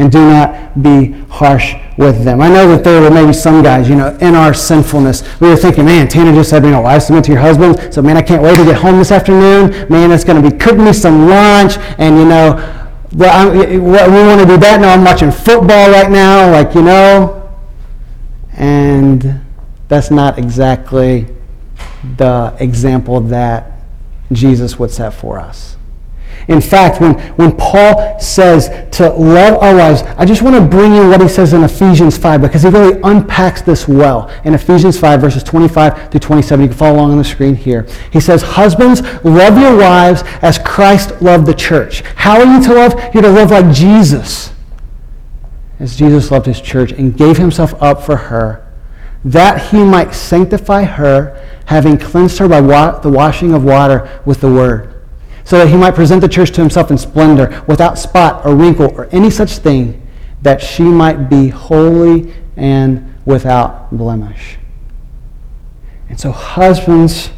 and 0.00 0.10
do 0.10 0.18
not 0.18 0.82
be 0.82 1.12
harsh 1.28 1.74
with 1.98 2.24
them. 2.24 2.40
I 2.40 2.48
know 2.48 2.66
that 2.68 2.84
there 2.84 3.02
were 3.02 3.10
maybe 3.10 3.34
some 3.34 3.62
guys, 3.62 3.86
you 3.86 3.96
know, 3.96 4.16
in 4.22 4.34
our 4.34 4.54
sinfulness, 4.54 5.22
we 5.40 5.48
were 5.48 5.56
thinking, 5.56 5.84
man, 5.84 6.08
Tanner 6.08 6.32
just 6.32 6.48
said, 6.48 6.64
you 6.64 6.70
know, 6.70 6.80
wives 6.80 7.06
submit 7.06 7.24
to 7.24 7.32
your 7.32 7.40
husband. 7.40 7.92
So, 7.92 8.00
man, 8.00 8.16
I 8.16 8.22
can't 8.22 8.42
wait 8.42 8.56
to 8.56 8.64
get 8.64 8.76
home 8.76 8.96
this 8.98 9.10
afternoon. 9.10 9.90
Man, 9.90 10.10
it's 10.10 10.24
going 10.24 10.42
to 10.42 10.50
be 10.50 10.56
cooking 10.56 10.84
me 10.84 10.94
some 10.94 11.28
lunch. 11.28 11.76
And, 11.98 12.16
you 12.16 12.24
know, 12.24 12.54
well, 13.12 13.50
we 13.52 13.78
want 13.78 14.40
to 14.40 14.46
do 14.46 14.56
that. 14.56 14.80
Now 14.80 14.94
I'm 14.94 15.04
watching 15.04 15.30
football 15.30 15.90
right 15.90 16.10
now, 16.10 16.50
like, 16.50 16.74
you 16.74 16.82
know. 16.82 17.36
And 18.52 19.40
that's 19.90 20.10
not 20.10 20.38
exactly 20.38 21.26
the 22.16 22.56
example 22.60 23.20
that 23.22 23.72
Jesus 24.30 24.78
would 24.78 24.92
set 24.92 25.12
for 25.12 25.38
us. 25.40 25.76
In 26.46 26.60
fact, 26.60 27.00
when, 27.00 27.18
when 27.34 27.56
Paul 27.56 28.18
says 28.20 28.68
to 28.96 29.08
love 29.10 29.60
our 29.60 29.74
wives, 29.74 30.02
I 30.16 30.24
just 30.24 30.42
want 30.42 30.54
to 30.54 30.62
bring 30.62 30.94
you 30.94 31.08
what 31.08 31.20
he 31.20 31.28
says 31.28 31.52
in 31.52 31.64
Ephesians 31.64 32.16
5 32.16 32.40
because 32.40 32.62
he 32.62 32.68
really 32.68 33.00
unpacks 33.02 33.62
this 33.62 33.88
well. 33.88 34.28
In 34.44 34.54
Ephesians 34.54 34.98
5, 34.98 35.20
verses 35.20 35.42
25 35.42 36.10
to 36.10 36.18
27, 36.20 36.62
you 36.62 36.68
can 36.68 36.78
follow 36.78 36.96
along 36.96 37.10
on 37.10 37.18
the 37.18 37.24
screen 37.24 37.56
here. 37.56 37.86
He 38.12 38.20
says, 38.20 38.42
Husbands, 38.42 39.02
love 39.24 39.58
your 39.58 39.76
wives 39.76 40.22
as 40.40 40.56
Christ 40.58 41.20
loved 41.20 41.46
the 41.46 41.54
church. 41.54 42.02
How 42.14 42.40
are 42.40 42.46
you 42.46 42.62
to 42.62 42.74
love? 42.74 42.94
You're 43.12 43.24
to 43.24 43.30
love 43.30 43.50
like 43.50 43.74
Jesus, 43.74 44.52
as 45.80 45.96
Jesus 45.96 46.30
loved 46.30 46.46
his 46.46 46.60
church 46.60 46.92
and 46.92 47.16
gave 47.16 47.38
himself 47.38 47.74
up 47.82 48.02
for 48.02 48.16
her 48.16 48.69
that 49.24 49.70
he 49.70 49.84
might 49.84 50.14
sanctify 50.14 50.84
her, 50.84 51.36
having 51.66 51.98
cleansed 51.98 52.38
her 52.38 52.48
by 52.48 52.60
wa- 52.60 52.98
the 52.98 53.10
washing 53.10 53.52
of 53.52 53.64
water 53.64 54.20
with 54.24 54.40
the 54.40 54.50
word, 54.50 55.02
so 55.44 55.58
that 55.58 55.68
he 55.68 55.76
might 55.76 55.94
present 55.94 56.20
the 56.20 56.28
church 56.28 56.50
to 56.52 56.60
himself 56.60 56.90
in 56.90 56.98
splendor, 56.98 57.62
without 57.66 57.98
spot 57.98 58.44
or 58.46 58.54
wrinkle 58.54 58.92
or 58.96 59.08
any 59.12 59.30
such 59.30 59.58
thing, 59.58 60.06
that 60.42 60.60
she 60.60 60.82
might 60.82 61.28
be 61.28 61.48
holy 61.48 62.32
and 62.56 63.14
without 63.24 63.94
blemish. 63.96 64.56
And 66.08 66.18
so, 66.18 66.32
husbands 66.32 67.30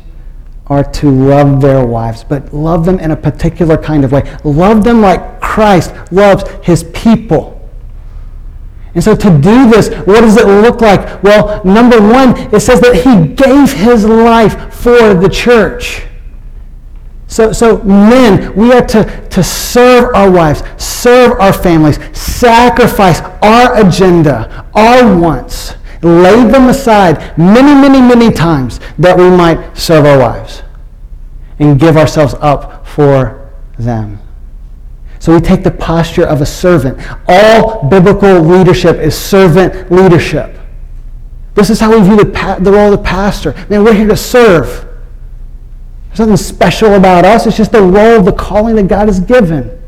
are 0.66 0.84
to 0.84 1.10
love 1.10 1.60
their 1.60 1.84
wives, 1.84 2.24
but 2.24 2.54
love 2.54 2.86
them 2.86 2.98
in 2.98 3.10
a 3.10 3.16
particular 3.16 3.76
kind 3.76 4.04
of 4.04 4.12
way. 4.12 4.22
Love 4.44 4.84
them 4.84 5.00
like 5.00 5.40
Christ 5.40 5.92
loves 6.10 6.44
his 6.62 6.84
people. 6.94 7.61
And 8.94 9.02
so 9.02 9.16
to 9.16 9.30
do 9.30 9.70
this, 9.70 9.88
what 10.06 10.20
does 10.20 10.36
it 10.36 10.46
look 10.46 10.80
like? 10.80 11.22
Well, 11.22 11.64
number 11.64 12.00
one, 12.00 12.36
it 12.54 12.60
says 12.60 12.80
that 12.80 12.96
he 12.96 13.34
gave 13.34 13.72
his 13.72 14.04
life 14.04 14.74
for 14.74 15.14
the 15.14 15.28
church. 15.28 16.02
So, 17.26 17.50
so 17.50 17.78
men, 17.82 18.54
we 18.54 18.72
are 18.72 18.84
to, 18.88 19.28
to 19.30 19.42
serve 19.42 20.14
our 20.14 20.30
wives, 20.30 20.62
serve 20.76 21.40
our 21.40 21.54
families, 21.54 21.98
sacrifice 22.14 23.20
our 23.40 23.80
agenda, 23.80 24.68
our 24.74 25.18
wants, 25.18 25.72
lay 26.02 26.44
them 26.44 26.68
aside 26.68 27.38
many, 27.38 27.74
many, 27.74 28.02
many 28.02 28.30
times 28.30 28.80
that 28.98 29.16
we 29.16 29.30
might 29.30 29.74
serve 29.74 30.04
our 30.04 30.18
wives 30.18 30.62
and 31.58 31.80
give 31.80 31.96
ourselves 31.96 32.34
up 32.40 32.86
for 32.86 33.50
them. 33.78 34.21
So 35.22 35.32
we 35.32 35.40
take 35.40 35.62
the 35.62 35.70
posture 35.70 36.24
of 36.24 36.40
a 36.40 36.46
servant. 36.46 36.98
All 37.28 37.88
biblical 37.88 38.40
leadership 38.40 38.96
is 38.96 39.16
servant 39.16 39.88
leadership. 39.88 40.58
This 41.54 41.70
is 41.70 41.78
how 41.78 41.96
we 41.96 42.04
view 42.04 42.16
the, 42.16 42.26
pa- 42.26 42.58
the 42.58 42.72
role 42.72 42.92
of 42.92 42.98
the 42.98 43.04
pastor. 43.04 43.54
Man, 43.70 43.84
we're 43.84 43.94
here 43.94 44.08
to 44.08 44.16
serve. 44.16 44.84
There's 46.08 46.18
nothing 46.18 46.36
special 46.36 46.94
about 46.94 47.24
us. 47.24 47.46
It's 47.46 47.56
just 47.56 47.70
the 47.70 47.82
role, 47.82 48.20
the 48.20 48.32
calling 48.32 48.74
that 48.74 48.88
God 48.88 49.06
has 49.06 49.20
given. 49.20 49.80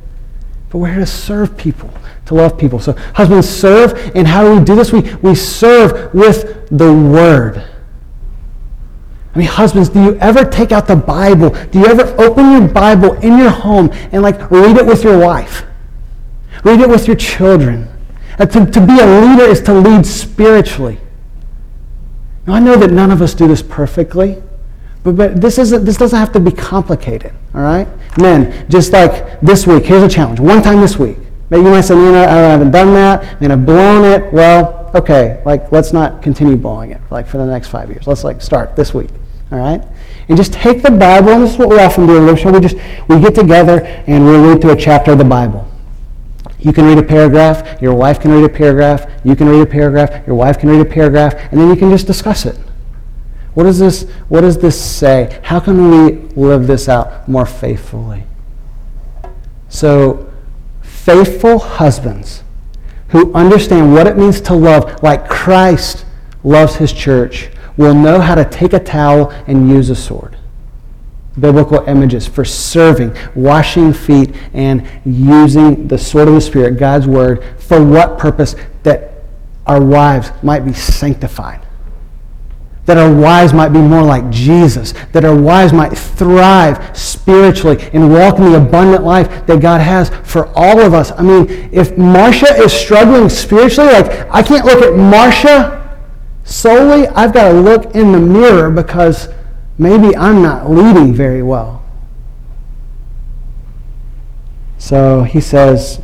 But 0.70 0.78
we're 0.78 0.90
here 0.90 1.00
to 1.00 1.06
serve 1.06 1.56
people, 1.56 1.92
to 2.26 2.34
love 2.34 2.56
people. 2.56 2.78
So 2.78 2.92
husbands 2.92 3.48
serve, 3.48 4.14
and 4.14 4.28
how 4.28 4.44
do 4.44 4.56
we 4.56 4.64
do 4.64 4.76
this? 4.76 4.92
We, 4.92 5.00
we 5.16 5.34
serve 5.34 6.14
with 6.14 6.68
the 6.68 6.92
word. 6.92 7.60
I 9.34 9.38
mean, 9.38 9.48
husbands, 9.48 9.88
do 9.88 10.02
you 10.02 10.16
ever 10.18 10.44
take 10.44 10.70
out 10.70 10.86
the 10.86 10.94
Bible? 10.94 11.50
Do 11.50 11.80
you 11.80 11.86
ever 11.86 12.02
open 12.22 12.52
your 12.52 12.68
Bible 12.68 13.14
in 13.14 13.36
your 13.36 13.50
home 13.50 13.90
and 14.12 14.22
like 14.22 14.50
read 14.50 14.76
it 14.76 14.86
with 14.86 15.02
your 15.02 15.18
wife? 15.18 15.64
Read 16.62 16.80
it 16.80 16.88
with 16.88 17.08
your 17.08 17.16
children. 17.16 17.88
Uh, 18.38 18.46
to, 18.46 18.66
to 18.66 18.80
be 18.80 18.98
a 19.00 19.20
leader 19.20 19.44
is 19.44 19.60
to 19.62 19.74
lead 19.74 20.06
spiritually. 20.06 20.98
Now, 22.46 22.54
I 22.54 22.60
know 22.60 22.76
that 22.76 22.90
none 22.90 23.10
of 23.10 23.22
us 23.22 23.34
do 23.34 23.48
this 23.48 23.62
perfectly, 23.62 24.40
but, 25.02 25.16
but 25.16 25.40
this, 25.40 25.58
isn't, 25.58 25.84
this 25.84 25.96
doesn't 25.96 26.18
have 26.18 26.32
to 26.32 26.40
be 26.40 26.52
complicated, 26.52 27.32
all 27.54 27.62
right? 27.62 27.88
Men, 28.18 28.68
just 28.70 28.92
like 28.92 29.40
this 29.40 29.66
week, 29.66 29.84
here's 29.84 30.02
a 30.02 30.08
challenge. 30.08 30.40
One 30.40 30.62
time 30.62 30.80
this 30.80 30.96
week. 30.96 31.18
Maybe 31.50 31.64
you 31.64 31.70
might 31.70 31.82
say, 31.82 31.94
know, 31.94 32.14
I 32.14 32.26
haven't 32.26 32.70
done 32.70 32.94
that, 32.94 33.42
and 33.42 33.52
I've 33.52 33.66
blown 33.66 34.04
it. 34.04 34.32
Well, 34.32 34.90
okay, 34.94 35.42
like, 35.44 35.70
let's 35.72 35.92
not 35.92 36.22
continue 36.22 36.56
blowing 36.56 36.90
it, 36.90 37.00
like, 37.10 37.26
for 37.26 37.38
the 37.38 37.46
next 37.46 37.68
five 37.68 37.90
years. 37.90 38.06
Let's, 38.06 38.24
like, 38.24 38.40
start 38.40 38.76
this 38.76 38.94
week. 38.94 39.10
All 39.50 39.59
right? 39.59 39.83
And 40.28 40.37
just 40.37 40.52
take 40.52 40.83
the 40.83 40.90
Bible, 40.90 41.30
and 41.30 41.42
this 41.42 41.52
is 41.52 41.59
what 41.59 41.68
we 41.68 41.78
often 41.78 42.07
do 42.07 42.24
worship. 42.24 42.52
We 42.52 42.61
just 42.61 42.76
we 43.09 43.20
get 43.20 43.35
together 43.35 43.83
and 44.07 44.24
we 44.24 44.37
read 44.37 44.61
through 44.61 44.72
a 44.72 44.76
chapter 44.76 45.12
of 45.12 45.18
the 45.18 45.24
Bible. 45.24 45.68
You 46.59 46.72
can 46.72 46.87
read 46.87 46.96
a 46.96 47.02
paragraph, 47.02 47.83
your 47.83 47.94
wife 47.94 48.20
can 48.20 48.30
read 48.30 48.44
a 48.44 48.48
paragraph, 48.48 49.11
you 49.22 49.37
can 49.37 49.48
read 49.48 49.61
a 49.61 49.66
paragraph, 49.66 50.26
your 50.26 50.35
wife 50.35 50.59
can 50.59 50.70
read 50.70 50.80
a 50.80 50.85
paragraph, 50.85 51.35
and 51.52 51.61
then 51.61 51.68
you 51.68 51.76
can 51.76 51.90
just 51.90 52.07
discuss 52.07 52.46
it. 52.46 52.59
What 53.52 53.64
does 53.64 53.78
this, 53.78 54.11
what 54.28 54.40
does 54.40 54.59
this 54.59 54.80
say? 54.80 55.38
How 55.44 55.61
can 55.61 55.90
we 55.90 56.12
live 56.35 56.66
this 56.66 56.88
out 56.88 57.28
more 57.28 57.44
faithfully? 57.44 58.24
So, 59.68 60.33
faithful 60.83 61.59
husbands 61.59 62.42
who 63.09 63.33
understand 63.35 63.92
what 63.92 64.07
it 64.07 64.16
means 64.16 64.40
to 64.40 64.54
love 64.54 65.02
like 65.02 65.28
Christ 65.28 66.07
loves 66.42 66.76
his 66.76 66.92
church 66.92 67.50
will 67.76 67.94
know 67.94 68.20
how 68.20 68.34
to 68.34 68.44
take 68.44 68.72
a 68.72 68.78
towel 68.78 69.30
and 69.46 69.68
use 69.68 69.90
a 69.90 69.96
sword. 69.96 70.37
Biblical 71.38 71.80
images 71.88 72.26
for 72.26 72.44
serving, 72.44 73.16
washing 73.34 73.92
feet, 73.92 74.34
and 74.52 74.87
using 75.04 75.88
the 75.88 75.98
sword 75.98 76.28
of 76.28 76.34
the 76.34 76.40
Spirit, 76.40 76.78
God's 76.78 77.06
word, 77.06 77.44
for 77.58 77.84
what 77.84 78.18
purpose? 78.18 78.54
That 78.84 79.12
our 79.66 79.82
wives 79.82 80.30
might 80.42 80.60
be 80.60 80.72
sanctified. 80.72 81.60
That 82.87 82.98
our 82.98 83.12
wives 83.12 83.52
might 83.54 83.70
be 83.70 83.78
more 83.78 84.02
like 84.02 84.30
Jesus. 84.30 84.92
That 85.12 85.24
our 85.24 85.34
wives 85.34 85.72
might 85.72 85.96
thrive 85.96 86.96
spiritually 86.96 87.82
and 87.94 88.12
walk 88.12 88.38
in 88.38 88.44
the 88.44 88.58
abundant 88.58 89.04
life 89.04 89.46
that 89.46 89.60
God 89.60 89.80
has 89.80 90.10
for 90.22 90.52
all 90.54 90.80
of 90.80 90.92
us. 90.92 91.10
I 91.12 91.22
mean, 91.22 91.46
if 91.72 91.96
Marcia 91.96 92.54
is 92.62 92.72
struggling 92.72 93.28
spiritually, 93.30 93.90
like 93.90 94.28
I 94.30 94.42
can't 94.42 94.66
look 94.66 94.82
at 94.82 94.94
Marcia 94.94 95.83
solely, 96.44 97.09
I've 97.09 97.33
got 97.33 97.48
to 97.52 97.61
look 97.61 97.94
in 97.94 98.12
the 98.12 98.20
mirror 98.20 98.70
because 98.70 99.28
maybe 99.78 100.16
I'm 100.16 100.42
not 100.42 100.70
leading 100.70 101.12
very 101.12 101.42
well. 101.42 101.83
So 104.78 105.22
he 105.22 105.40
says, 105.40 106.00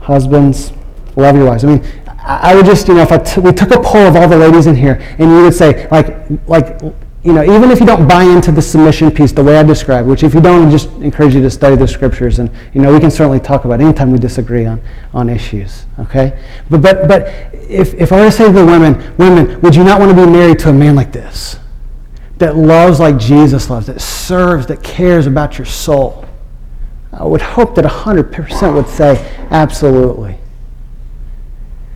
husbands, 0.00 0.72
love 1.16 1.36
your 1.36 1.46
wives. 1.46 1.64
I 1.64 1.68
mean, 1.68 1.84
I 2.26 2.54
would 2.54 2.66
just, 2.66 2.88
you 2.88 2.94
know, 2.94 3.02
if 3.02 3.12
I 3.12 3.18
t- 3.18 3.40
we 3.40 3.52
took 3.52 3.70
a 3.70 3.80
poll 3.80 4.06
of 4.06 4.16
all 4.16 4.28
the 4.28 4.36
ladies 4.36 4.66
in 4.66 4.76
here, 4.76 5.00
and 5.18 5.30
you 5.30 5.42
would 5.42 5.54
say, 5.54 5.88
like, 5.88 6.26
like, 6.46 6.80
you 7.24 7.32
know, 7.32 7.42
even 7.42 7.70
if 7.70 7.80
you 7.80 7.86
don't 7.86 8.06
buy 8.06 8.22
into 8.22 8.52
the 8.52 8.60
submission 8.60 9.10
piece 9.10 9.32
the 9.32 9.42
way 9.42 9.56
I 9.56 9.62
described, 9.62 10.06
which 10.06 10.22
if 10.22 10.34
you 10.34 10.42
don't, 10.42 10.68
I 10.68 10.70
just 10.70 10.90
encourage 10.96 11.34
you 11.34 11.40
to 11.40 11.50
study 11.50 11.74
the 11.74 11.88
scriptures, 11.88 12.38
and 12.38 12.50
you 12.74 12.82
know, 12.82 12.92
we 12.92 13.00
can 13.00 13.10
certainly 13.10 13.40
talk 13.40 13.64
about 13.64 13.80
anytime 13.80 14.12
we 14.12 14.18
disagree 14.18 14.66
on, 14.66 14.82
on 15.14 15.30
issues. 15.30 15.86
Okay, 15.98 16.38
but 16.68 16.82
but 16.82 17.08
but 17.08 17.26
if 17.54 17.94
if 17.94 18.12
I 18.12 18.20
were 18.20 18.26
to 18.26 18.32
say 18.32 18.44
to 18.44 18.52
the 18.52 18.66
women, 18.66 19.16
women, 19.16 19.58
would 19.62 19.74
you 19.74 19.82
not 19.82 19.98
want 19.98 20.14
to 20.14 20.26
be 20.26 20.30
married 20.30 20.58
to 20.60 20.68
a 20.68 20.72
man 20.74 20.94
like 20.94 21.12
this, 21.12 21.58
that 22.36 22.56
loves 22.56 23.00
like 23.00 23.16
Jesus 23.16 23.70
loves, 23.70 23.86
that 23.86 24.02
serves, 24.02 24.66
that 24.66 24.82
cares 24.82 25.26
about 25.26 25.56
your 25.56 25.64
soul? 25.64 26.26
I 27.10 27.24
would 27.24 27.40
hope 27.40 27.74
that 27.76 27.86
hundred 27.86 28.32
percent 28.32 28.74
would 28.74 28.88
say 28.88 29.16
absolutely. 29.50 30.36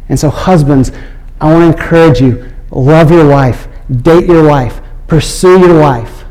And 0.09 0.19
so, 0.19 0.31
husbands, 0.31 0.91
I 1.39 1.53
want 1.53 1.77
to 1.77 1.83
encourage 1.83 2.19
you: 2.19 2.51
love 2.71 3.11
your 3.11 3.29
wife, 3.29 3.69
date 3.91 4.27
your 4.27 4.49
wife 4.49 4.81
Pursue 5.09 5.59
your 5.59 5.81
wife. 5.81 6.25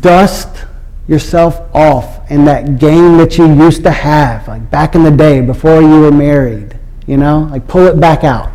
Dust 0.00 0.64
yourself 1.06 1.60
off 1.74 2.30
in 2.30 2.44
that 2.44 2.78
game 2.78 3.18
that 3.18 3.36
you 3.36 3.46
used 3.46 3.82
to 3.82 3.90
have, 3.90 4.46
like 4.48 4.70
back 4.70 4.94
in 4.94 5.02
the 5.02 5.10
day 5.10 5.40
before 5.40 5.82
you 5.82 6.00
were 6.00 6.12
married. 6.12 6.78
You 7.06 7.16
know, 7.16 7.48
like 7.50 7.66
pull 7.66 7.86
it 7.86 7.98
back 7.98 8.24
out 8.24 8.52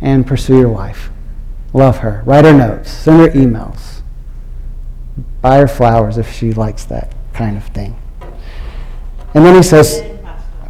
and 0.00 0.26
pursue 0.26 0.58
your 0.58 0.68
wife. 0.68 1.10
Love 1.72 1.98
her. 1.98 2.22
Write 2.24 2.44
her 2.44 2.52
notes. 2.52 2.90
Send 2.90 3.20
her 3.20 3.28
emails. 3.30 4.02
Buy 5.40 5.58
her 5.58 5.68
flowers 5.68 6.18
if 6.18 6.32
she 6.32 6.52
likes 6.52 6.84
that 6.84 7.14
kind 7.32 7.56
of 7.56 7.64
thing. 7.66 8.00
And 9.34 9.44
then 9.44 9.54
he 9.54 9.62
says, 9.62 10.02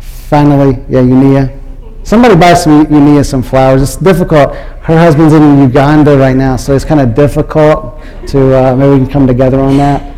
finally, 0.00 0.76
yeah, 0.88 1.00
Unia. 1.00 1.58
Somebody 2.06 2.36
buy 2.36 2.54
some 2.54 2.86
Unia 2.86 3.24
some 3.24 3.42
flowers. 3.42 3.82
It's 3.82 3.96
difficult 3.96 4.54
her 4.90 4.98
husband's 4.98 5.32
in 5.32 5.60
Uganda 5.60 6.18
right 6.18 6.34
now, 6.36 6.56
so 6.56 6.74
it's 6.74 6.84
kind 6.84 7.00
of 7.00 7.14
difficult 7.14 8.02
to 8.26 8.56
uh, 8.56 8.76
maybe 8.76 8.90
we 8.90 8.98
can 8.98 9.08
come 9.08 9.26
together 9.26 9.60
on 9.60 9.76
that. 9.76 10.16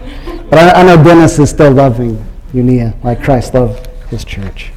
But 0.49 0.59
I, 0.59 0.81
I 0.81 0.83
know 0.83 1.03
Dennis 1.03 1.39
is 1.39 1.51
still 1.51 1.73
loving 1.73 2.25
Unia 2.53 3.03
like 3.05 3.23
Christ 3.23 3.55
loved 3.55 3.87
his 4.09 4.25
church. 4.25 4.73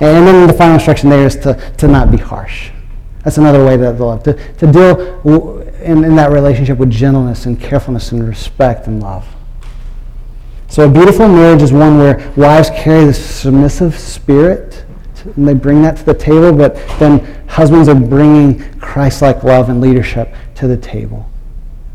And 0.00 0.26
then 0.26 0.46
the 0.46 0.52
final 0.52 0.74
instruction 0.74 1.08
there 1.08 1.26
is 1.26 1.36
to, 1.36 1.54
to 1.78 1.88
not 1.88 2.10
be 2.10 2.16
harsh. 2.16 2.70
That's 3.22 3.38
another 3.38 3.64
way 3.64 3.76
to 3.76 3.90
love, 3.90 4.22
to, 4.24 4.34
to 4.54 4.70
deal 4.70 5.60
in, 5.80 6.04
in 6.04 6.14
that 6.16 6.30
relationship 6.30 6.78
with 6.78 6.90
gentleness 6.90 7.46
and 7.46 7.60
carefulness 7.60 8.12
and 8.12 8.26
respect 8.26 8.86
and 8.86 9.02
love. 9.02 9.26
So 10.68 10.86
a 10.86 10.90
beautiful 10.90 11.28
marriage 11.28 11.62
is 11.62 11.72
one 11.72 11.98
where 11.98 12.32
wives 12.36 12.70
carry 12.70 13.04
the 13.04 13.14
submissive 13.14 13.98
spirit 13.98 14.84
and 15.24 15.48
they 15.48 15.54
bring 15.54 15.82
that 15.82 15.96
to 15.98 16.04
the 16.04 16.14
table, 16.14 16.52
but 16.52 16.74
then 16.98 17.20
husbands 17.48 17.88
are 17.88 17.94
bringing 17.94 18.62
Christ-like 18.78 19.42
love 19.42 19.68
and 19.68 19.80
leadership 19.80 20.34
to 20.56 20.68
the 20.68 20.76
table. 20.76 21.28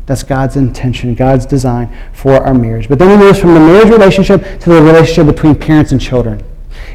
That's 0.06 0.22
God's 0.22 0.56
intention, 0.56 1.14
God's 1.14 1.46
design 1.46 1.96
for 2.12 2.32
our 2.44 2.54
marriage. 2.54 2.88
But 2.88 2.98
then 2.98 3.10
he 3.10 3.24
moves 3.24 3.38
from 3.38 3.54
the 3.54 3.60
marriage 3.60 3.90
relationship 3.90 4.42
to 4.60 4.70
the 4.70 4.82
relationship 4.82 5.32
between 5.32 5.54
parents 5.54 5.92
and 5.92 6.00
children. 6.00 6.42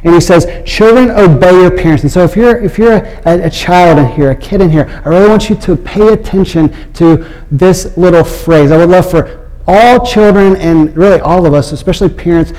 And 0.03 0.13
he 0.13 0.19
says, 0.19 0.45
children, 0.65 1.09
obey 1.11 1.61
your 1.61 1.71
parents. 1.71 2.03
And 2.03 2.11
so 2.11 2.23
if 2.23 2.35
you're, 2.35 2.61
if 2.61 2.77
you're 2.77 2.93
a, 2.93 3.45
a, 3.45 3.49
child 3.49 3.99
in 3.99 4.07
here, 4.11 4.31
a 4.31 4.35
kid 4.35 4.61
in 4.61 4.69
here, 4.69 5.01
I 5.05 5.09
really 5.09 5.29
want 5.29 5.49
you 5.49 5.55
to 5.55 5.75
pay 5.75 6.09
attention 6.09 6.93
to 6.93 7.25
this 7.49 7.97
little 7.97 8.23
phrase. 8.23 8.71
I 8.71 8.77
would 8.77 8.89
love 8.89 9.09
for 9.09 9.49
all 9.67 10.05
children 10.05 10.55
and 10.57 10.95
really 10.95 11.19
all 11.19 11.45
of 11.45 11.53
us, 11.53 11.71
especially 11.71 12.09
parents, 12.09 12.53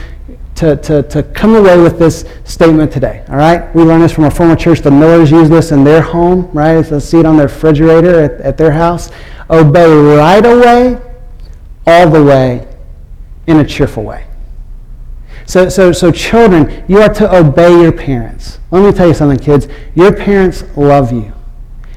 to, 0.56 0.76
to, 0.76 1.02
to 1.04 1.22
come 1.22 1.54
away 1.54 1.78
with 1.80 1.98
this 1.98 2.24
statement 2.44 2.90
today. 2.90 3.24
All 3.28 3.36
right? 3.36 3.74
We 3.74 3.82
learned 3.82 4.02
this 4.02 4.12
from 4.12 4.24
a 4.24 4.30
former 4.30 4.56
church. 4.56 4.80
The 4.80 4.90
Millers 4.90 5.30
use 5.30 5.48
this 5.48 5.70
in 5.70 5.84
their 5.84 6.00
home, 6.00 6.50
right? 6.52 6.80
They 6.80 7.00
see 7.00 7.20
it 7.20 7.26
on 7.26 7.36
their 7.36 7.46
refrigerator 7.46 8.20
at, 8.20 8.40
at 8.40 8.56
their 8.56 8.72
house. 8.72 9.10
Obey 9.50 9.86
right 9.86 10.44
away, 10.44 11.00
all 11.86 12.10
the 12.10 12.24
way, 12.24 12.66
in 13.46 13.58
a 13.58 13.64
cheerful 13.64 14.02
way. 14.02 14.26
So, 15.44 15.68
so, 15.68 15.92
so 15.92 16.10
children, 16.10 16.84
you 16.88 17.00
are 17.00 17.12
to 17.14 17.36
obey 17.36 17.80
your 17.80 17.92
parents. 17.92 18.58
Let 18.70 18.84
me 18.84 18.92
tell 18.92 19.06
you 19.06 19.14
something, 19.14 19.38
kids. 19.38 19.68
Your 19.94 20.12
parents 20.12 20.64
love 20.76 21.12
you. 21.12 21.32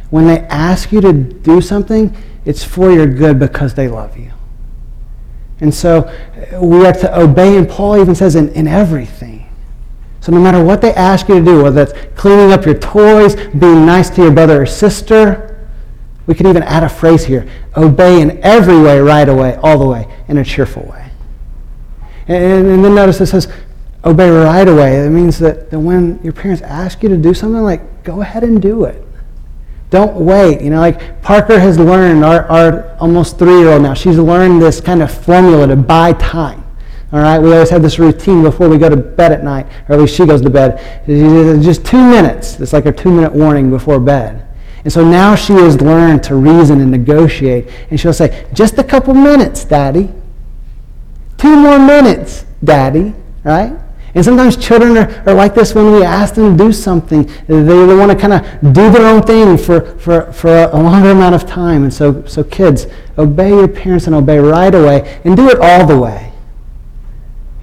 When 0.10 0.28
they 0.28 0.40
ask 0.48 0.92
you 0.92 1.02
to 1.02 1.14
do 1.14 1.62
something, 1.62 2.16
it's 2.46 2.64
for 2.64 2.92
your 2.92 3.08
good 3.08 3.40
because 3.40 3.74
they 3.74 3.88
love 3.88 4.18
you. 4.18 4.32
And 5.62 5.74
so 5.74 6.00
uh, 6.00 6.62
we 6.62 6.86
are 6.86 6.94
to 6.94 7.20
obey, 7.20 7.58
and 7.58 7.68
Paul 7.68 8.00
even 8.00 8.16
says, 8.16 8.36
in, 8.36 8.50
in 8.54 8.68
everything. 8.68 9.50
So 10.22 10.32
no 10.32 10.40
matter 10.40 10.64
what 10.64 10.82
they 10.82 10.94
ask 10.94 11.28
you 11.28 11.40
to 11.40 11.46
do, 11.46 11.64
whether 11.64 11.84
it's 11.84 11.94
cleaning 12.16 12.52
up 12.52 12.66
your 12.66 12.78
toys, 12.78 13.36
being 13.36 13.86
nice 13.86 14.10
to 14.12 14.24
your 14.24 14.32
brother 14.32 14.62
or 14.62 14.66
sister, 14.66 15.46
we 16.28 16.36
could 16.36 16.46
even 16.46 16.62
add 16.62 16.84
a 16.84 16.90
phrase 16.90 17.26
here 17.26 17.50
obey 17.76 18.22
in 18.22 18.40
every 18.44 18.80
way, 18.80 19.00
right 19.00 19.28
away, 19.28 19.56
all 19.64 19.80
the 19.80 19.88
way, 19.88 20.08
in 20.28 20.38
a 20.38 20.46
cheerful 20.46 20.84
way. 20.84 21.10
And, 22.28 22.68
and 22.68 22.86
then 22.86 22.94
notice 22.94 23.20
it 23.22 23.28
says 23.28 23.52
obey 24.06 24.30
right 24.30 24.68
away. 24.68 24.98
It 25.06 25.10
means 25.10 25.40
that, 25.40 25.72
that 25.72 25.80
when 25.80 26.22
your 26.24 26.34
parents 26.34 26.62
ask 26.62 27.02
you 27.02 27.10
to 27.10 27.18
do 27.18 27.34
something, 27.34 27.64
like 27.64 28.04
go 28.04 28.22
ahead 28.22 28.44
and 28.44 28.62
do 28.62 28.86
it. 28.86 29.04
Don't 29.90 30.16
wait. 30.16 30.62
You 30.62 30.70
know, 30.70 30.80
like 30.80 31.22
Parker 31.22 31.60
has 31.60 31.80
learned, 31.80 32.24
our, 32.24 32.44
our 32.46 32.96
almost 32.98 33.40
three 33.40 33.60
year 33.60 33.70
old 33.70 33.82
now, 33.82 33.94
she's 33.94 34.18
learned 34.18 34.62
this 34.62 34.80
kind 34.80 35.02
of 35.02 35.12
formula 35.12 35.68
to 35.68 35.76
buy 35.76 36.14
time. 36.14 36.64
All 37.12 37.20
right, 37.20 37.40
we 37.40 37.52
always 37.54 37.72
have 37.72 37.82
this 37.82 37.98
routine 37.98 38.44
before 38.44 38.70
we 38.70 38.78
go 38.78 38.88
to 38.88 38.96
bed 38.96 39.32
at 39.32 39.44
night, 39.44 39.66
or 39.88 39.96
at 39.96 40.02
least 40.02 40.16
she 40.16 40.28
goes 40.28 40.42
to 40.42 40.50
bed. 40.50 40.78
Just 41.08 41.84
two 41.84 41.98
minutes. 41.98 42.60
It's 42.60 42.72
like 42.72 42.86
a 42.86 42.92
two 42.92 43.12
minute 43.12 43.34
warning 43.34 43.72
before 43.72 44.00
bed. 44.00 44.48
And 44.84 44.94
so 44.94 45.04
now 45.04 45.36
she 45.36 45.54
has 45.54 45.82
learned 45.82 46.24
to 46.26 46.36
reason 46.36 46.80
and 46.82 46.92
negotiate. 46.92 47.68
And 47.90 48.00
she'll 48.00 48.14
say, 48.14 48.48
just 48.54 48.78
a 48.78 48.84
couple 48.84 49.16
minutes, 49.16 49.66
Daddy. 49.66 50.14
Two 51.38 51.56
more 51.56 51.80
minutes, 51.80 52.46
Daddy. 52.64 53.16
Right? 53.44 53.74
And 54.20 54.26
sometimes 54.26 54.58
children 54.58 54.98
are, 54.98 55.24
are 55.28 55.34
like 55.34 55.56
this 55.56 55.74
when 55.74 55.94
we 55.94 56.04
ask 56.04 56.36
them 56.36 56.58
to 56.58 56.64
do 56.66 56.74
something. 56.74 57.24
They, 57.48 57.64
they 57.64 57.96
want 57.96 58.12
to 58.12 58.18
kind 58.18 58.34
of 58.34 58.74
do 58.74 58.92
their 58.92 59.06
own 59.06 59.22
thing 59.22 59.58
for, 59.58 59.98
for, 59.98 60.34
for 60.34 60.50
a 60.50 60.78
longer 60.78 61.12
amount 61.12 61.36
of 61.36 61.46
time. 61.46 61.84
And 61.84 61.94
so, 61.94 62.26
so 62.26 62.44
kids, 62.44 62.88
obey 63.18 63.52
your 63.52 63.70
parents 63.70 64.08
and 64.08 64.16
obey 64.18 64.38
right 64.40 64.76
away 64.76 65.22
and 65.24 65.38
do 65.38 65.48
it 65.48 65.58
all 65.62 65.88
the 65.88 65.98
way. 65.98 66.34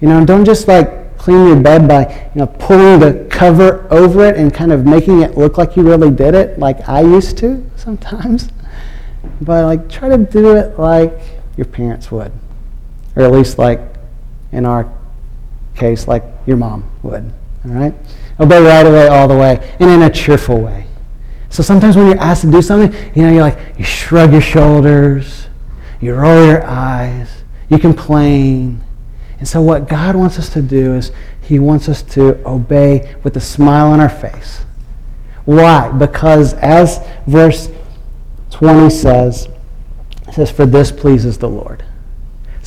You 0.01 0.07
know, 0.07 0.25
don't 0.25 0.45
just 0.45 0.67
like 0.67 1.15
clean 1.19 1.45
your 1.45 1.59
bed 1.59 1.87
by, 1.87 2.31
you 2.33 2.39
know, 2.39 2.47
pulling 2.47 3.01
the 3.01 3.27
cover 3.29 3.87
over 3.93 4.25
it 4.25 4.35
and 4.35 4.51
kind 4.51 4.71
of 4.71 4.83
making 4.83 5.21
it 5.21 5.37
look 5.37 5.59
like 5.59 5.75
you 5.75 5.83
really 5.83 6.09
did 6.09 6.33
it, 6.33 6.57
like 6.57 6.89
I 6.89 7.01
used 7.01 7.37
to 7.37 7.69
sometimes. 7.75 8.49
But 9.41 9.63
like 9.63 9.89
try 9.91 10.09
to 10.09 10.17
do 10.17 10.55
it 10.55 10.79
like 10.79 11.19
your 11.55 11.67
parents 11.67 12.09
would. 12.09 12.31
Or 13.15 13.21
at 13.21 13.31
least 13.31 13.59
like 13.59 13.79
in 14.51 14.65
our 14.65 14.91
case, 15.77 16.07
like 16.07 16.23
your 16.45 16.57
mom 16.57 16.89
would. 17.03 17.31
All 17.65 17.71
right? 17.71 17.93
Obey 18.39 18.61
right 18.61 18.85
away, 18.85 19.07
all 19.07 19.27
the 19.27 19.37
way, 19.37 19.75
and 19.79 19.89
in 19.89 20.01
a 20.03 20.09
cheerful 20.09 20.59
way. 20.61 20.87
So 21.49 21.63
sometimes 21.63 21.95
when 21.95 22.07
you're 22.07 22.19
asked 22.19 22.41
to 22.41 22.51
do 22.51 22.61
something, 22.61 22.93
you 23.15 23.23
know, 23.23 23.31
you're 23.31 23.41
like, 23.41 23.57
you 23.77 23.85
shrug 23.85 24.31
your 24.31 24.41
shoulders, 24.41 25.47
you 26.01 26.13
roll 26.13 26.45
your 26.45 26.63
eyes, 26.65 27.43
you 27.69 27.79
complain, 27.79 28.83
and 29.39 29.47
so, 29.47 29.61
what 29.61 29.87
God 29.87 30.15
wants 30.15 30.39
us 30.39 30.49
to 30.49 30.61
do 30.61 30.95
is 30.95 31.11
He 31.41 31.59
wants 31.59 31.87
us 31.87 32.01
to 32.03 32.43
obey 32.47 33.15
with 33.23 33.37
a 33.37 33.41
smile 33.41 33.91
on 33.91 33.99
our 33.99 34.09
face. 34.09 34.65
Why? 35.45 35.91
Because, 35.91 36.53
as 36.55 37.05
verse 37.27 37.69
20 38.51 38.89
says, 38.89 39.47
it 40.27 40.33
says, 40.33 40.51
For 40.51 40.65
this 40.65 40.91
pleases 40.91 41.37
the 41.37 41.49
Lord. 41.49 41.83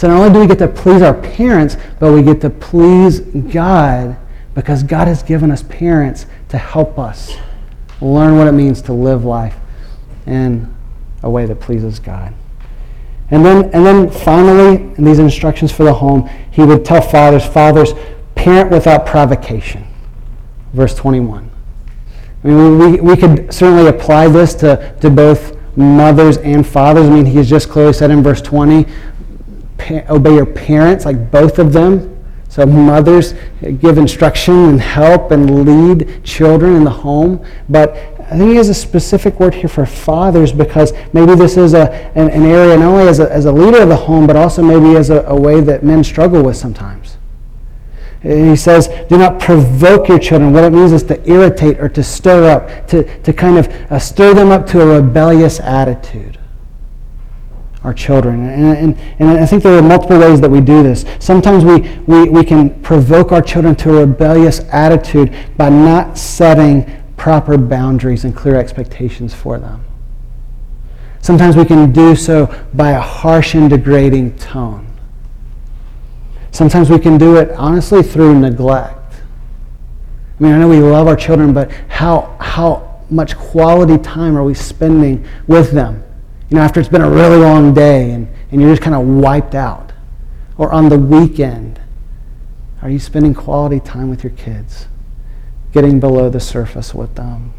So, 0.00 0.08
not 0.08 0.16
only 0.16 0.32
do 0.32 0.40
we 0.40 0.46
get 0.46 0.58
to 0.60 0.68
please 0.68 1.02
our 1.02 1.12
parents, 1.12 1.76
but 1.98 2.14
we 2.14 2.22
get 2.22 2.40
to 2.40 2.48
please 2.48 3.20
God 3.20 4.16
because 4.54 4.82
God 4.82 5.08
has 5.08 5.22
given 5.22 5.50
us 5.50 5.62
parents 5.64 6.24
to 6.48 6.56
help 6.56 6.98
us 6.98 7.36
learn 8.00 8.38
what 8.38 8.46
it 8.46 8.52
means 8.52 8.80
to 8.80 8.94
live 8.94 9.26
life 9.26 9.58
in 10.24 10.74
a 11.22 11.28
way 11.28 11.44
that 11.44 11.60
pleases 11.60 11.98
God. 11.98 12.32
And 13.30 13.44
then, 13.44 13.64
and 13.74 13.84
then 13.84 14.10
finally, 14.10 14.76
in 14.96 15.04
these 15.04 15.18
instructions 15.18 15.70
for 15.70 15.84
the 15.84 15.92
home, 15.92 16.30
he 16.50 16.62
would 16.62 16.82
tell 16.82 17.02
fathers, 17.02 17.44
fathers, 17.44 17.92
parent 18.36 18.70
without 18.70 19.04
provocation. 19.04 19.86
Verse 20.72 20.94
21. 20.94 21.50
I 22.42 22.46
mean, 22.46 22.78
we, 22.78 23.00
we 23.02 23.16
could 23.18 23.52
certainly 23.52 23.88
apply 23.88 24.28
this 24.28 24.54
to, 24.54 24.96
to 25.02 25.10
both 25.10 25.58
mothers 25.76 26.38
and 26.38 26.66
fathers. 26.66 27.06
I 27.06 27.10
mean, 27.10 27.26
he's 27.26 27.50
just 27.50 27.68
clearly 27.68 27.92
said 27.92 28.10
in 28.10 28.22
verse 28.22 28.40
20, 28.40 28.86
obey 30.08 30.34
your 30.34 30.46
parents, 30.46 31.04
like 31.04 31.30
both 31.30 31.58
of 31.58 31.72
them. 31.72 32.16
So 32.48 32.66
mothers 32.66 33.34
give 33.78 33.96
instruction 33.96 34.54
and 34.54 34.80
help 34.80 35.30
and 35.30 35.64
lead 35.64 36.24
children 36.24 36.74
in 36.74 36.84
the 36.84 36.90
home. 36.90 37.44
But 37.68 37.90
I 38.30 38.36
think 38.36 38.50
he 38.50 38.56
has 38.56 38.68
a 38.68 38.74
specific 38.74 39.38
word 39.38 39.54
here 39.54 39.68
for 39.68 39.86
fathers 39.86 40.52
because 40.52 40.92
maybe 41.12 41.36
this 41.36 41.56
is 41.56 41.74
a, 41.74 41.92
an, 42.16 42.28
an 42.30 42.44
area 42.44 42.76
not 42.76 42.86
only 42.86 43.08
as 43.08 43.20
a, 43.20 43.30
as 43.30 43.44
a 43.44 43.52
leader 43.52 43.82
of 43.82 43.88
the 43.88 43.96
home, 43.96 44.26
but 44.26 44.34
also 44.34 44.62
maybe 44.62 44.96
as 44.96 45.10
a, 45.10 45.22
a 45.26 45.40
way 45.40 45.60
that 45.60 45.84
men 45.84 46.02
struggle 46.02 46.42
with 46.42 46.56
sometimes. 46.56 47.18
He 48.22 48.56
says, 48.56 48.88
do 49.08 49.16
not 49.16 49.40
provoke 49.40 50.08
your 50.08 50.18
children. 50.18 50.52
What 50.52 50.64
it 50.64 50.72
means 50.72 50.92
is 50.92 51.04
to 51.04 51.30
irritate 51.30 51.78
or 51.78 51.88
to 51.88 52.02
stir 52.02 52.50
up, 52.50 52.88
to, 52.88 53.22
to 53.22 53.32
kind 53.32 53.58
of 53.58 53.68
uh, 53.90 53.98
stir 54.00 54.34
them 54.34 54.50
up 54.50 54.66
to 54.68 54.80
a 54.82 55.00
rebellious 55.00 55.60
attitude. 55.60 56.38
Our 57.82 57.94
children. 57.94 58.46
And, 58.46 58.76
and, 58.76 58.98
and 59.18 59.30
I 59.30 59.46
think 59.46 59.62
there 59.62 59.78
are 59.78 59.82
multiple 59.82 60.18
ways 60.18 60.40
that 60.42 60.50
we 60.50 60.60
do 60.60 60.82
this. 60.82 61.06
Sometimes 61.18 61.64
we, 61.64 61.80
we, 62.06 62.28
we 62.28 62.44
can 62.44 62.80
provoke 62.82 63.32
our 63.32 63.40
children 63.40 63.74
to 63.76 63.96
a 63.96 64.00
rebellious 64.00 64.60
attitude 64.70 65.34
by 65.56 65.70
not 65.70 66.18
setting 66.18 67.02
proper 67.16 67.56
boundaries 67.56 68.24
and 68.24 68.36
clear 68.36 68.56
expectations 68.56 69.32
for 69.32 69.58
them. 69.58 69.84
Sometimes 71.22 71.56
we 71.56 71.64
can 71.64 71.92
do 71.92 72.16
so 72.16 72.54
by 72.74 72.90
a 72.90 73.00
harsh 73.00 73.54
and 73.54 73.70
degrading 73.70 74.36
tone. 74.36 74.86
Sometimes 76.50 76.90
we 76.90 76.98
can 76.98 77.18
do 77.18 77.36
it, 77.36 77.50
honestly, 77.52 78.02
through 78.02 78.38
neglect. 78.38 79.14
I 80.38 80.42
mean, 80.42 80.52
I 80.52 80.58
know 80.58 80.68
we 80.68 80.80
love 80.80 81.06
our 81.06 81.16
children, 81.16 81.52
but 81.52 81.70
how, 81.88 82.36
how 82.40 83.04
much 83.10 83.36
quality 83.36 83.98
time 84.02 84.36
are 84.36 84.42
we 84.42 84.54
spending 84.54 85.26
with 85.46 85.72
them? 85.72 86.02
You 86.50 86.56
know, 86.56 86.62
after 86.62 86.80
it's 86.80 86.88
been 86.88 87.02
a 87.02 87.10
really 87.10 87.38
long 87.38 87.72
day 87.72 88.10
and, 88.10 88.28
and 88.50 88.60
you're 88.60 88.70
just 88.70 88.82
kind 88.82 88.94
of 88.94 89.06
wiped 89.06 89.54
out. 89.54 89.92
Or 90.58 90.72
on 90.72 90.88
the 90.88 90.98
weekend, 90.98 91.80
are 92.82 92.90
you 92.90 92.98
spending 92.98 93.32
quality 93.32 93.80
time 93.80 94.10
with 94.10 94.22
your 94.22 94.32
kids? 94.32 94.88
getting 95.72 96.00
below 96.00 96.28
the 96.28 96.40
surface 96.40 96.94
with 96.94 97.14
them. 97.14 97.52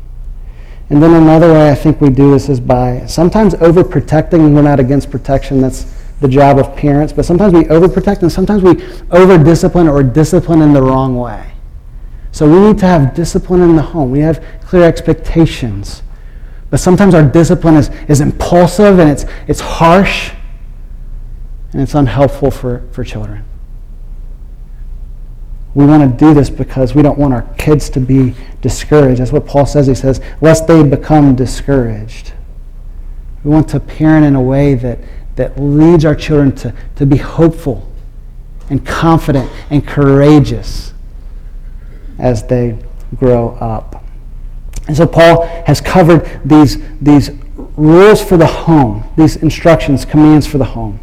And 0.89 1.01
then 1.01 1.13
another 1.13 1.54
way 1.54 1.71
I 1.71 1.75
think 1.75 2.01
we 2.01 2.10
do 2.10 2.32
this 2.32 2.49
is 2.49 2.60
by 2.60 3.06
sometimes 3.06 3.54
overprotecting. 3.56 4.54
We're 4.54 4.62
not 4.62 4.80
against 4.80 5.10
protection. 5.10 5.62
That's 5.62 5.84
the 6.19 6.27
job 6.27 6.60
of 6.60 6.75
parents. 6.75 7.13
But 7.13 7.25
sometimes 7.25 7.54
we 7.54 7.63
overprotect 7.63 8.21
and 8.21 8.32
sometimes 8.32 8.62
we 8.62 8.84
over-discipline 9.12 9.88
or 9.88 10.04
discipline 10.04 10.62
in 10.62 10.73
the 10.73 10.82
wrong 10.82 11.15
way. 11.15 11.54
So 12.34 12.49
we 12.49 12.67
need 12.67 12.80
to 12.80 12.88
have 12.88 13.13
discipline 13.13 13.62
in 13.62 13.75
the 13.75 13.82
home. 13.82 14.12
We 14.12 14.19
have 14.19 14.43
clear 14.65 14.84
expectations. 14.84 16.04
But 16.71 16.79
sometimes 16.79 17.13
our 17.13 17.23
discipline 17.23 17.75
is, 17.75 17.89
is 18.07 18.21
impulsive 18.21 18.97
and 18.97 19.12
it's, 19.12 19.25
it's 19.47 19.60
harsh 19.60 20.31
and 21.73 21.81
it's 21.81 21.93
unhelpful 21.93 22.49
for, 22.49 22.81
for 22.91 23.03
children. 23.03 23.45
We 25.73 25.86
want 25.86 26.17
to 26.17 26.25
do 26.25 26.34
this 26.34 26.49
because 26.49 26.95
we 26.95 27.01
don't 27.01 27.19
want 27.19 27.34
our 27.34 27.43
kids 27.57 27.89
to 27.91 27.99
be 27.99 28.34
discouraged. 28.62 29.21
That's 29.21 29.31
what 29.31 29.45
Paul 29.45 29.65
says. 29.65 29.88
He 29.88 29.95
says, 29.95 30.21
lest 30.41 30.67
they 30.67 30.81
become 30.84 31.36
discouraged. 31.36 32.34
We 33.43 33.51
want 33.51 33.69
to 33.69 33.79
parent 33.79 34.25
in 34.25 34.36
a 34.36 34.41
way 34.41 34.73
that, 34.75 34.99
that 35.36 35.60
leads 35.60 36.05
our 36.05 36.15
children 36.15 36.53
to, 36.57 36.73
to 36.95 37.05
be 37.05 37.17
hopeful 37.17 37.89
and 38.69 38.86
confident 38.86 39.51
and 39.69 39.86
courageous 39.86 40.93
as 42.17 42.45
they 42.47 42.77
grow 43.15 43.55
up. 43.55 44.01
And 44.88 44.98
so 44.98 45.06
Paul 45.06 45.46
has 45.65 45.80
covered 45.80 46.41
these, 46.44 46.78
these 47.00 47.32
rules 47.78 48.24
for 48.24 48.38
the 48.38 48.48
home, 48.48 49.04
these 49.15 49.38
instructions, 49.38 50.06
commands 50.06 50.48
for 50.48 50.58
the 50.58 50.65
home 50.65 51.00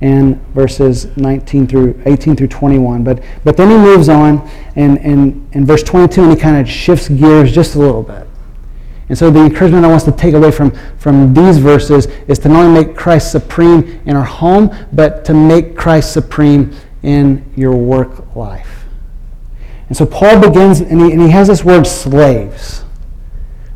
in 0.00 0.40
verses 0.54 1.14
19 1.16 1.66
through 1.66 2.02
18 2.06 2.36
through 2.36 2.48
21. 2.48 3.04
But, 3.04 3.22
but 3.44 3.56
then 3.56 3.70
he 3.70 3.76
moves 3.76 4.08
on 4.08 4.48
and 4.76 4.98
in, 4.98 5.66
verse 5.66 5.82
22 5.82 6.22
and 6.22 6.32
he 6.32 6.38
kind 6.38 6.56
of 6.56 6.68
shifts 6.68 7.08
gears 7.08 7.52
just 7.52 7.74
a 7.74 7.78
little 7.78 8.02
bit. 8.02 8.26
And 9.08 9.18
so 9.18 9.30
the 9.30 9.40
encouragement 9.40 9.84
I 9.84 9.88
want 9.88 10.04
to 10.04 10.12
take 10.12 10.34
away 10.34 10.52
from, 10.52 10.70
from 10.98 11.34
these 11.34 11.58
verses 11.58 12.06
is 12.28 12.38
to 12.40 12.48
not 12.48 12.64
only 12.64 12.84
make 12.84 12.96
Christ 12.96 13.32
supreme 13.32 14.00
in 14.06 14.16
our 14.16 14.24
home, 14.24 14.74
but 14.92 15.24
to 15.24 15.34
make 15.34 15.76
Christ 15.76 16.12
supreme 16.12 16.72
in 17.02 17.44
your 17.56 17.74
work 17.74 18.36
life. 18.36 18.84
And 19.88 19.96
so 19.96 20.06
Paul 20.06 20.40
begins, 20.40 20.80
and 20.80 21.00
he, 21.00 21.12
and 21.12 21.20
he 21.20 21.30
has 21.30 21.48
this 21.48 21.64
word 21.64 21.88
slaves. 21.88 22.84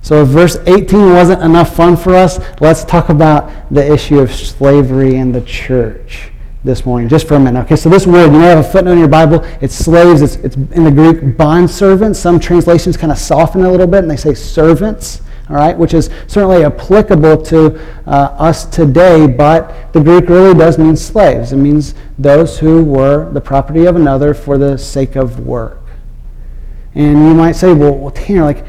So 0.05 0.21
if 0.21 0.29
verse 0.29 0.59
18 0.67 1.15
wasn't 1.15 1.43
enough 1.43 1.75
fun 1.75 1.97
for 1.97 2.15
us, 2.15 2.39
let's 2.61 2.85
talk 2.85 3.09
about 3.09 3.51
the 3.71 3.91
issue 3.91 4.19
of 4.19 4.31
slavery 4.31 5.15
in 5.15 5.33
the 5.33 5.41
church 5.41 6.31
this 6.63 6.85
morning, 6.85 7.09
just 7.09 7.27
for 7.27 7.37
a 7.37 7.41
minute. 7.41 7.65
Okay, 7.65 7.77
so 7.77 7.89
this 7.89 8.07
word, 8.07 8.27
you 8.27 8.39
may 8.39 8.49
have 8.49 8.59
a 8.59 8.63
footnote 8.63 8.93
in 8.93 8.99
your 8.99 9.09
Bible. 9.09 9.41
It's 9.63 9.75
slaves. 9.75 10.21
It's, 10.21 10.37
it's 10.37 10.57
in 10.57 10.85
the 10.85 10.91
Greek 10.91 11.39
bond 11.39 11.71
servants. 11.71 12.19
Some 12.19 12.39
translations 12.39 12.99
kind 12.99 13.11
of 13.13 13.17
soften 13.17 13.65
a 13.65 13.71
little 13.71 13.87
bit 13.87 14.01
and 14.01 14.11
they 14.11 14.19
say 14.19 14.35
servants, 14.35 15.23
all 15.49 15.57
right, 15.57 15.75
which 15.75 15.95
is 15.95 16.11
certainly 16.27 16.67
applicable 16.67 17.41
to 17.45 17.81
uh, 18.07 18.37
us 18.39 18.67
today, 18.67 19.27
but 19.27 19.91
the 19.95 20.03
Greek 20.03 20.29
really 20.29 20.53
does 20.53 20.77
mean 20.77 20.97
slaves. 20.97 21.53
It 21.53 21.57
means 21.57 21.95
those 22.19 22.59
who 22.59 22.85
were 22.85 23.33
the 23.33 23.41
property 23.41 23.87
of 23.87 23.97
another 23.97 24.35
for 24.35 24.59
the 24.59 24.77
sake 24.77 25.17
of 25.17 25.41
work. 25.41 25.81
And 26.95 27.27
you 27.27 27.33
might 27.33 27.53
say, 27.53 27.73
well, 27.73 27.97
well 27.97 28.11
Tanner, 28.11 28.45
like, 28.45 28.67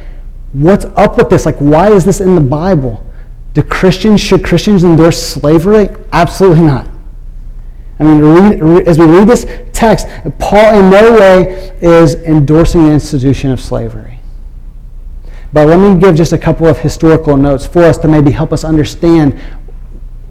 what's 0.61 0.85
up 0.85 1.17
with 1.17 1.29
this? 1.29 1.45
Like, 1.45 1.57
why 1.57 1.91
is 1.91 2.05
this 2.05 2.21
in 2.21 2.35
the 2.35 2.41
Bible? 2.41 3.05
Do 3.53 3.61
Christians, 3.63 4.21
should 4.21 4.43
Christians 4.43 4.83
endorse 4.83 5.21
slavery? 5.21 5.89
Absolutely 6.11 6.63
not. 6.63 6.87
I 7.99 8.03
mean, 8.03 8.19
read, 8.19 8.87
as 8.87 8.99
we 8.99 9.05
read 9.05 9.27
this 9.27 9.45
text, 9.71 10.07
Paul 10.39 10.79
in 10.79 10.89
no 10.89 11.13
way 11.13 11.71
is 11.81 12.15
endorsing 12.15 12.85
the 12.85 12.91
institution 12.91 13.51
of 13.51 13.61
slavery. 13.61 14.19
But 15.53 15.67
let 15.67 15.79
me 15.79 15.99
give 15.99 16.15
just 16.15 16.33
a 16.33 16.37
couple 16.37 16.67
of 16.67 16.79
historical 16.79 17.37
notes 17.37 17.65
for 17.65 17.83
us 17.83 17.97
to 17.99 18.07
maybe 18.09 18.31
help 18.31 18.51
us 18.51 18.65
understand 18.65 19.39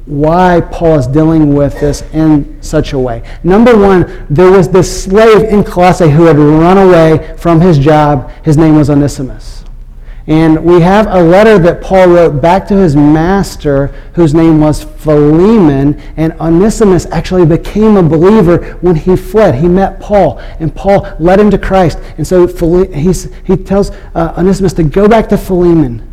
why 0.04 0.60
Paul 0.70 0.98
is 0.98 1.06
dealing 1.06 1.54
with 1.54 1.80
this 1.80 2.02
in 2.12 2.62
such 2.62 2.92
a 2.92 2.98
way. 2.98 3.22
Number 3.42 3.74
one, 3.74 4.26
there 4.28 4.50
was 4.50 4.68
this 4.68 5.04
slave 5.04 5.44
in 5.44 5.64
Colossae 5.64 6.10
who 6.10 6.24
had 6.24 6.38
run 6.38 6.76
away 6.76 7.34
from 7.38 7.62
his 7.62 7.78
job. 7.78 8.30
His 8.44 8.58
name 8.58 8.76
was 8.76 8.90
Onesimus. 8.90 9.63
And 10.26 10.64
we 10.64 10.80
have 10.80 11.06
a 11.06 11.22
letter 11.22 11.58
that 11.58 11.82
Paul 11.82 12.08
wrote 12.08 12.40
back 12.40 12.66
to 12.68 12.76
his 12.76 12.96
master, 12.96 13.88
whose 14.14 14.32
name 14.32 14.58
was 14.58 14.82
Philemon. 14.82 16.00
And 16.16 16.32
Onesimus 16.40 17.04
actually 17.06 17.44
became 17.44 17.98
a 17.98 18.02
believer 18.02 18.74
when 18.80 18.96
he 18.96 19.16
fled. 19.16 19.56
He 19.56 19.68
met 19.68 20.00
Paul, 20.00 20.38
and 20.60 20.74
Paul 20.74 21.14
led 21.20 21.38
him 21.40 21.50
to 21.50 21.58
Christ. 21.58 21.98
And 22.16 22.26
so 22.26 22.46
he 22.46 23.56
tells 23.56 23.90
uh, 23.90 24.34
Onesimus 24.38 24.72
to 24.74 24.84
go 24.84 25.08
back 25.08 25.28
to 25.28 25.36
Philemon. 25.36 26.10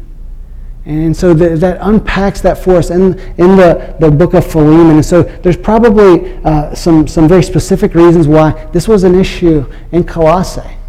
And 0.84 1.16
so 1.16 1.34
the, 1.34 1.50
that 1.58 1.78
unpacks 1.80 2.42
that 2.42 2.58
for 2.58 2.76
us 2.76 2.90
in, 2.90 3.18
in 3.38 3.56
the, 3.56 3.96
the 4.00 4.12
book 4.12 4.34
of 4.34 4.46
Philemon. 4.46 4.96
And 4.98 5.06
so 5.06 5.22
there's 5.22 5.56
probably 5.56 6.36
uh, 6.44 6.76
some, 6.76 7.08
some 7.08 7.30
very 7.30 7.44
specific 7.44 7.94
reasons 7.94 8.28
why 8.28 8.66
this 8.74 8.90
was 8.90 9.06
an 9.06 9.16
issue 9.16 9.72
in 9.94 10.04
Colossae. 10.04 10.81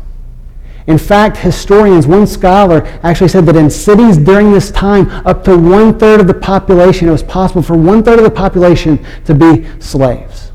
In 0.87 0.99
fact, 0.99 1.37
historians, 1.37 2.07
one 2.07 2.27
scholar 2.27 2.85
actually 3.03 3.29
said 3.29 3.47
that 3.47 3.57
in 3.57 3.71
cities 3.71 4.19
during 4.19 4.53
this 4.53 4.71
time, 4.71 5.09
up 5.25 5.45
to 5.45 5.57
one 5.57 5.99
third 5.99 6.21
of 6.21 6.27
the 6.27 6.35
population, 6.35 7.09
it 7.09 7.13
was 7.13 7.23
possible 7.23 7.63
for 7.63 7.77
one 7.77 8.03
third 8.03 8.19
of 8.19 8.25
the 8.25 8.31
population 8.31 9.05
to 9.25 9.35
be 9.35 9.67
slaves. 9.81 10.51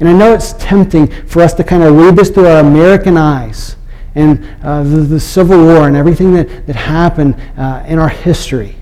And 0.00 0.08
I 0.08 0.12
know 0.12 0.34
it's 0.34 0.54
tempting 0.54 1.06
for 1.26 1.42
us 1.42 1.54
to 1.54 1.64
kind 1.64 1.84
of 1.84 1.94
read 1.94 2.16
this 2.16 2.28
through 2.28 2.48
our 2.48 2.58
American 2.58 3.16
eyes 3.16 3.76
and 4.16 4.44
uh, 4.64 4.82
the, 4.82 4.96
the, 4.96 5.20
Civil 5.20 5.58
War 5.58 5.86
and 5.86 5.96
everything 5.96 6.34
that, 6.34 6.66
that 6.66 6.76
happened 6.76 7.36
uh, 7.56 7.84
in 7.86 7.98
our 7.98 8.08
history. 8.08 8.74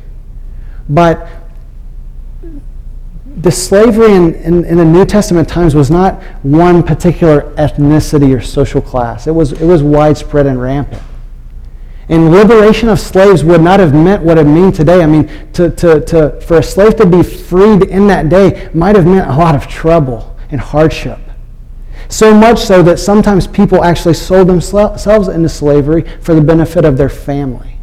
But 0.89 1.29
the 3.43 3.51
slavery 3.51 4.13
in, 4.13 4.35
in, 4.35 4.65
in, 4.65 4.77
the 4.77 4.85
New 4.85 5.07
Testament 5.07 5.49
times 5.49 5.75
was 5.75 5.91
not 5.91 6.23
one 6.43 6.83
particular 6.83 7.55
ethnicity 7.55 8.37
or 8.37 8.41
social 8.41 8.83
class. 8.83 9.27
It 9.27 9.31
was, 9.31 9.53
it 9.53 9.65
was 9.67 9.83
widespread 9.83 10.47
and 10.47 10.61
rampant. 10.61 11.03
And 12.11 12.31
liberation 12.33 12.89
of 12.89 12.99
slaves 13.01 13.45
would 13.45 13.63
not 13.63 13.81
have 13.81 13.95
meant 13.95 14.23
what 14.23 14.37
it 14.37 14.45
means 14.45 14.77
today. 14.77 15.03
I 15.03 15.07
mean, 15.07 15.29
to, 15.53 15.71
to, 15.71 16.01
to, 16.01 16.41
for 16.41 16.59
a 16.59 16.63
slave 16.63 16.97
to 16.97 17.07
be 17.07 17.23
freed 17.23 17.85
in 17.85 18.09
that 18.09 18.29
day 18.29 18.69
might 18.75 18.97
have 18.97 19.07
meant 19.07 19.31
a 19.31 19.37
lot 19.37 19.55
of 19.55 19.69
trouble 19.69 20.37
and 20.51 20.61
hardship. 20.61 21.19
So 22.09 22.35
much 22.35 22.59
so 22.59 22.83
that 22.83 22.99
sometimes 22.99 23.47
people 23.47 23.85
actually 23.85 24.15
sold 24.15 24.49
themselves 24.49 25.29
into 25.29 25.49
slavery 25.49 26.03
for 26.21 26.35
the 26.35 26.41
benefit 26.41 26.85
of 26.85 26.97
their 26.99 27.09
family. 27.09 27.80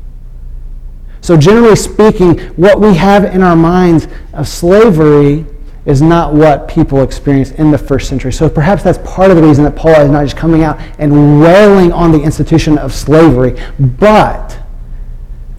So, 1.28 1.36
generally 1.36 1.76
speaking, 1.76 2.40
what 2.56 2.80
we 2.80 2.94
have 2.94 3.26
in 3.26 3.44
our 3.44 3.54
minds 3.54 4.08
of 4.32 4.48
slavery 4.48 5.46
is 5.86 6.02
not 6.02 6.34
what 6.34 6.70
people 6.70 7.02
experienced 7.02 7.56
in 7.56 7.70
the 7.70 7.78
first 7.78 8.08
century. 8.08 8.32
So 8.32 8.50
perhaps 8.50 8.82
that's 8.82 9.00
part 9.00 9.30
of 9.30 9.36
the 9.36 9.44
reason 9.44 9.66
that 9.66 9.76
Paul 9.76 9.92
is 9.96 10.10
not 10.10 10.24
just 10.24 10.38
coming 10.38 10.64
out 10.64 10.80
and 11.00 11.42
wailing 11.42 11.92
on 11.92 12.14
the 12.14 12.22
institution 12.22 12.78
of 12.78 12.94
slavery. 12.94 13.62
But 13.78 14.58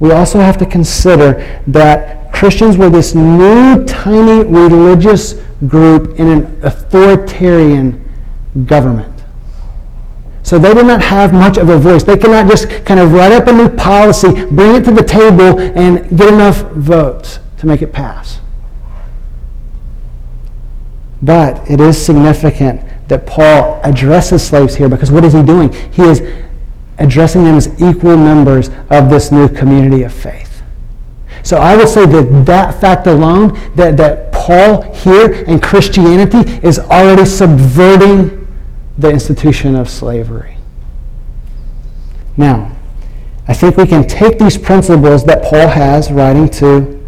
we 0.00 0.10
also 0.12 0.38
have 0.38 0.56
to 0.56 0.64
consider 0.64 1.62
that 1.66 2.32
Christians 2.32 2.78
were 2.78 2.88
this 2.88 3.14
new, 3.14 3.84
tiny 3.84 4.44
religious 4.44 5.34
group 5.66 6.18
in 6.18 6.28
an 6.28 6.60
authoritarian 6.62 8.02
government. 8.64 9.07
So 10.48 10.58
they 10.58 10.72
did 10.72 10.86
not 10.86 11.02
have 11.02 11.34
much 11.34 11.58
of 11.58 11.68
a 11.68 11.76
voice. 11.76 12.04
They 12.04 12.16
could 12.16 12.30
not 12.30 12.48
just 12.48 12.70
kind 12.86 12.98
of 12.98 13.12
write 13.12 13.32
up 13.32 13.48
a 13.48 13.52
new 13.52 13.68
policy, 13.68 14.28
bring 14.46 14.76
it 14.76 14.84
to 14.86 14.90
the 14.90 15.04
table, 15.04 15.60
and 15.60 16.08
get 16.16 16.32
enough 16.32 16.62
votes 16.72 17.38
to 17.58 17.66
make 17.66 17.82
it 17.82 17.92
pass. 17.92 18.40
But 21.20 21.70
it 21.70 21.82
is 21.82 22.02
significant 22.02 22.80
that 23.08 23.26
Paul 23.26 23.78
addresses 23.84 24.42
slaves 24.42 24.74
here 24.74 24.88
because 24.88 25.10
what 25.10 25.22
is 25.22 25.34
he 25.34 25.42
doing? 25.42 25.70
He 25.92 26.00
is 26.00 26.22
addressing 26.96 27.44
them 27.44 27.56
as 27.56 27.68
equal 27.82 28.16
members 28.16 28.70
of 28.88 29.10
this 29.10 29.30
new 29.30 29.50
community 29.50 30.02
of 30.04 30.14
faith. 30.14 30.62
So 31.42 31.58
I 31.58 31.76
would 31.76 31.90
say 31.90 32.06
that 32.06 32.46
that 32.46 32.80
fact 32.80 33.06
alone, 33.06 33.52
that, 33.74 33.98
that 33.98 34.32
Paul 34.32 34.80
here 34.94 35.30
in 35.44 35.60
Christianity 35.60 36.38
is 36.66 36.78
already 36.78 37.26
subverting 37.26 38.37
the 38.98 39.10
institution 39.10 39.76
of 39.76 39.88
slavery. 39.88 40.56
Now, 42.36 42.76
I 43.46 43.54
think 43.54 43.76
we 43.76 43.86
can 43.86 44.06
take 44.06 44.38
these 44.38 44.58
principles 44.58 45.24
that 45.24 45.42
Paul 45.42 45.68
has 45.68 46.12
writing 46.12 46.48
to 46.50 46.98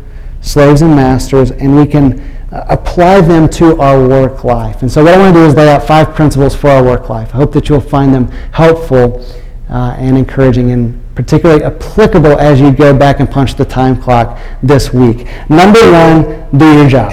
slaves 0.41 0.81
and 0.83 0.97
masters 0.97 1.51
and 1.51 1.77
we 1.77 1.87
can 1.87 2.21
uh, 2.51 2.65
apply 2.69 3.21
them 3.21 3.49
to 3.51 3.79
our 3.81 4.09
work 4.09 4.43
life. 4.45 4.83
And 4.83 4.91
so 4.91 5.05
what 5.05 5.15
I 5.15 5.19
want 5.19 5.35
to 5.35 5.41
do 5.41 5.47
is 5.47 5.55
lay 5.55 5.69
out 5.69 5.87
five 5.87 6.15
principles 6.15 6.57
for 6.57 6.69
our 6.71 6.83
work 6.83 7.11
life. 7.11 7.35
I 7.35 7.39
hope 7.39 7.53
that 7.53 7.69
you'll 7.69 7.81
find 7.81 8.15
them 8.15 8.29
helpful 8.53 9.25
uh, 9.69 9.97
and 9.99 10.17
encouraging 10.17 10.71
and 10.71 11.01
particularly 11.15 11.63
applicable 11.63 12.39
as 12.39 12.61
you 12.61 12.73
go 12.73 12.97
back 12.97 13.21
and 13.21 13.31
punch 13.31 13.55
the 13.57 13.65
time 13.65 14.01
clock 14.01 14.39
this 14.63 14.93
week. 14.93 15.27
Number 15.51 15.81
one, 15.93 16.49
do 16.57 16.73
your 16.73 16.89
job. 16.89 17.13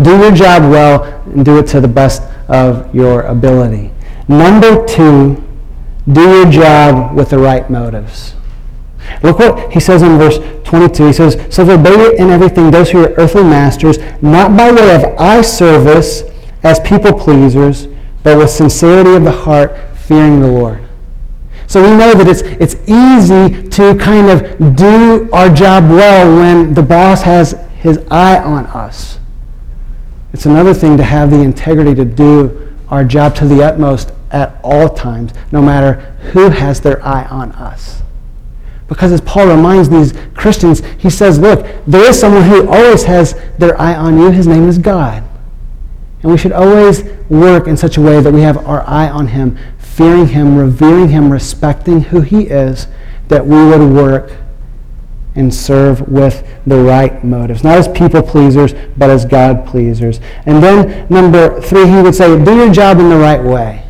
Do 0.00 0.16
your 0.18 0.32
job 0.32 0.70
well 0.70 1.04
and 1.26 1.44
do 1.44 1.58
it 1.58 1.66
to 1.68 1.80
the 1.80 1.88
best 1.88 2.22
of 2.48 2.94
your 2.94 3.22
ability. 3.22 3.90
Number 4.28 4.86
two, 4.86 5.42
do 6.10 6.20
your 6.20 6.50
job 6.50 7.16
with 7.16 7.30
the 7.30 7.38
right 7.38 7.68
motives. 7.68 8.34
Look 9.22 9.38
what 9.38 9.72
he 9.72 9.80
says 9.80 10.02
in 10.02 10.18
verse 10.18 10.38
22. 10.64 11.06
He 11.06 11.12
says, 11.12 11.54
So 11.54 11.68
obey 11.68 12.16
in 12.16 12.30
everything 12.30 12.70
those 12.70 12.90
who 12.90 13.04
are 13.04 13.14
earthly 13.16 13.42
masters, 13.42 13.98
not 14.22 14.56
by 14.56 14.70
way 14.70 14.94
of 14.94 15.18
eye 15.18 15.42
service 15.42 16.22
as 16.62 16.78
people 16.80 17.12
pleasers, 17.12 17.88
but 18.22 18.38
with 18.38 18.50
sincerity 18.50 19.14
of 19.14 19.24
the 19.24 19.32
heart, 19.32 19.76
fearing 19.96 20.40
the 20.40 20.50
Lord. 20.50 20.86
So 21.66 21.82
we 21.82 21.90
know 21.96 22.14
that 22.14 22.26
it's, 22.26 22.42
it's 22.42 22.74
easy 22.88 23.68
to 23.68 23.94
kind 23.98 24.30
of 24.30 24.76
do 24.76 25.28
our 25.32 25.52
job 25.52 25.84
well 25.90 26.36
when 26.36 26.72
the 26.72 26.82
boss 26.82 27.22
has 27.22 27.52
his 27.80 27.98
eye 28.10 28.38
on 28.38 28.66
us. 28.66 29.18
It's 30.32 30.46
another 30.46 30.74
thing 30.74 30.96
to 30.96 31.02
have 31.02 31.30
the 31.30 31.40
integrity 31.40 31.94
to 31.94 32.04
do 32.04 32.76
our 32.88 33.04
job 33.04 33.34
to 33.36 33.46
the 33.46 33.62
utmost 33.62 34.12
at 34.30 34.60
all 34.62 34.88
times, 34.88 35.32
no 35.52 35.62
matter 35.62 35.94
who 36.32 36.50
has 36.50 36.80
their 36.80 37.04
eye 37.04 37.24
on 37.24 37.52
us. 37.52 38.02
Because 38.88 39.12
as 39.12 39.20
Paul 39.20 39.48
reminds 39.48 39.88
these 39.88 40.14
Christians, 40.34 40.82
he 40.98 41.10
says, 41.10 41.38
look, 41.38 41.66
there 41.86 42.08
is 42.08 42.18
someone 42.18 42.42
who 42.42 42.68
always 42.68 43.04
has 43.04 43.34
their 43.58 43.78
eye 43.80 43.94
on 43.94 44.18
you. 44.18 44.30
His 44.30 44.46
name 44.46 44.68
is 44.68 44.78
God. 44.78 45.22
And 46.22 46.32
we 46.32 46.38
should 46.38 46.52
always 46.52 47.04
work 47.28 47.66
in 47.66 47.76
such 47.76 47.96
a 47.96 48.00
way 48.00 48.20
that 48.20 48.32
we 48.32 48.40
have 48.40 48.66
our 48.66 48.82
eye 48.88 49.08
on 49.08 49.28
him, 49.28 49.58
fearing 49.78 50.28
him, 50.28 50.56
revering 50.56 51.10
him, 51.10 51.30
respecting 51.30 52.00
who 52.00 52.22
he 52.22 52.44
is, 52.44 52.86
that 53.28 53.46
we 53.46 53.56
would 53.56 53.92
work 53.92 54.32
and 55.38 55.54
serve 55.54 56.06
with 56.08 56.46
the 56.66 56.76
right 56.76 57.22
motives. 57.24 57.62
Not 57.62 57.78
as 57.78 57.88
people 57.88 58.22
pleasers, 58.22 58.74
but 58.96 59.08
as 59.08 59.24
God 59.24 59.66
pleasers. 59.66 60.20
And 60.46 60.62
then, 60.62 61.06
number 61.08 61.60
three, 61.60 61.86
he 61.86 62.02
would 62.02 62.14
say, 62.14 62.26
do 62.44 62.56
your 62.56 62.72
job 62.72 62.98
in 62.98 63.08
the 63.08 63.16
right 63.16 63.42
way. 63.42 63.84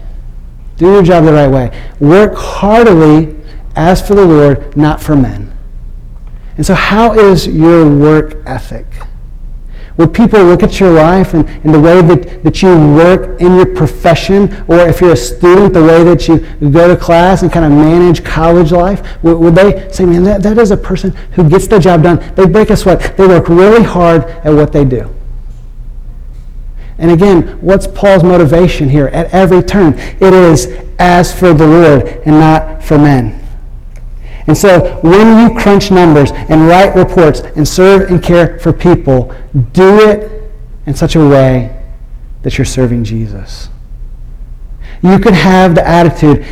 Do 0.77 0.93
your 0.93 1.03
job 1.03 1.25
the 1.25 1.33
right 1.33 1.49
way. 1.49 1.71
Work 2.01 2.35
heartily 2.37 3.35
as 3.75 4.07
for 4.07 4.15
the 4.15 4.25
Lord, 4.25 4.77
not 4.77 5.03
for 5.03 5.17
men. 5.17 5.57
And 6.57 6.67
so, 6.67 6.75
how 6.75 7.15
is 7.15 7.47
your 7.47 7.89
work 7.89 8.43
ethic? 8.47 8.87
Would 9.99 10.15
people 10.15 10.45
look 10.45 10.63
at 10.63 10.79
your 10.79 10.93
life 10.93 11.35
and, 11.35 11.47
and 11.49 11.75
the 11.75 11.81
way 11.81 12.01
that, 12.01 12.45
that 12.45 12.63
you 12.63 12.69
work 12.69 13.41
in 13.41 13.57
your 13.57 13.67
profession, 13.75 14.45
or 14.69 14.79
if 14.79 15.01
you're 15.01 15.13
a 15.13 15.17
student, 15.17 15.75
the 15.75 15.83
way 15.83 16.05
that 16.05 16.29
you 16.29 16.39
go 16.71 16.87
to 16.87 16.97
class 16.97 17.43
and 17.43 17.53
kind 17.53 17.65
of 17.65 17.73
manage 17.73 18.25
college 18.25 18.71
life? 18.71 19.23
Would, 19.25 19.39
would 19.39 19.55
they 19.57 19.91
say, 19.91 20.07
man, 20.07 20.23
that, 20.23 20.45
that 20.45 20.57
is 20.57 20.71
a 20.71 20.77
person 20.77 21.11
who 21.33 21.51
gets 21.51 21.67
the 21.67 21.81
job 21.81 22.05
done? 22.05 22.19
They 22.37 22.47
break 22.47 22.71
a 22.71 22.77
sweat. 22.77 23.17
They 23.17 23.27
work 23.27 23.49
really 23.49 23.83
hard 23.83 24.23
at 24.23 24.55
what 24.55 24.73
they 24.73 24.85
do. 24.85 25.13
And 26.99 27.11
again, 27.11 27.61
what's 27.61 27.89
Paul's 27.89 28.23
motivation 28.23 28.89
here 28.89 29.09
at 29.09 29.35
every 29.35 29.63
turn? 29.63 29.95
It 29.99 30.33
is 30.33 30.67
as 31.01 31.37
for 31.37 31.53
the 31.53 31.67
Lord 31.67 32.07
and 32.25 32.39
not 32.39 32.85
for 32.85 32.99
men. 32.99 33.38
And 34.49 34.57
so 34.57 34.97
when 35.03 35.39
you 35.39 35.57
crunch 35.59 35.91
numbers 35.91 36.33
and 36.33 36.67
write 36.67 36.97
reports 36.97 37.41
and 37.41 37.69
serve 37.69 38.11
and 38.11 38.23
care 38.23 38.59
for 38.59 38.73
people, 38.73 39.35
do 39.73 40.01
it 40.09 40.51
in 40.87 40.95
such 40.95 41.17
a 41.17 41.21
way 41.21 41.85
that 42.43 42.57
you're 42.57 42.65
serving 42.65 43.05
Jesus. 43.05 43.69
You 45.03 45.19
could 45.19 45.35
have 45.35 45.75
the 45.75 45.87
attitude, 45.87 46.47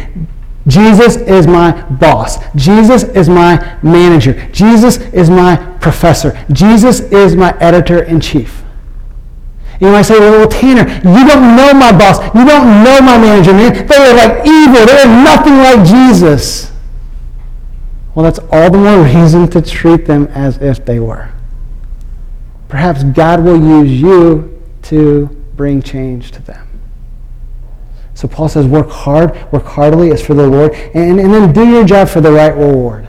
Jesus 0.66 1.16
is 1.16 1.46
my 1.46 1.72
boss. 1.92 2.38
Jesus 2.54 3.04
is 3.04 3.30
my 3.30 3.78
manager. 3.82 4.46
Jesus 4.52 4.98
is 5.14 5.30
my 5.30 5.56
professor. 5.80 6.38
Jesus 6.52 7.00
is 7.00 7.34
my 7.34 7.56
editor 7.60 8.02
in 8.02 8.20
chief. 8.20 8.62
You 9.80 9.88
might 9.88 10.02
say, 10.02 10.18
well, 10.18 10.48
Tanner, 10.48 10.86
you 10.86 11.26
don't 11.26 11.56
know 11.56 11.72
my 11.72 11.92
boss. 11.92 12.18
You 12.34 12.44
don't 12.44 12.84
know 12.84 13.00
my 13.00 13.16
manager, 13.16 13.52
man. 13.52 13.86
They 13.86 13.96
are 13.96 14.14
like 14.14 14.46
evil. 14.46 14.84
They 14.84 15.00
are 15.00 15.24
nothing 15.24 15.56
like 15.56 15.86
Jesus. 15.86 16.72
Well, 18.16 18.24
that's 18.24 18.38
all 18.50 18.70
the 18.70 18.78
more 18.78 19.04
reason 19.04 19.46
to 19.50 19.60
treat 19.60 20.06
them 20.06 20.28
as 20.28 20.56
if 20.56 20.82
they 20.86 20.98
were. 20.98 21.30
Perhaps 22.66 23.04
God 23.04 23.44
will 23.44 23.62
use 23.62 24.00
you 24.00 24.62
to 24.84 25.26
bring 25.54 25.82
change 25.82 26.30
to 26.30 26.40
them. 26.40 26.66
So 28.14 28.26
Paul 28.26 28.48
says, 28.48 28.66
work 28.66 28.88
hard, 28.88 29.52
work 29.52 29.64
heartily 29.64 30.12
as 30.12 30.24
for 30.24 30.32
the 30.32 30.46
Lord, 30.46 30.72
and, 30.72 31.20
and 31.20 31.30
then 31.30 31.52
do 31.52 31.68
your 31.68 31.84
job 31.84 32.08
for 32.08 32.22
the 32.22 32.32
right 32.32 32.56
reward. 32.56 33.06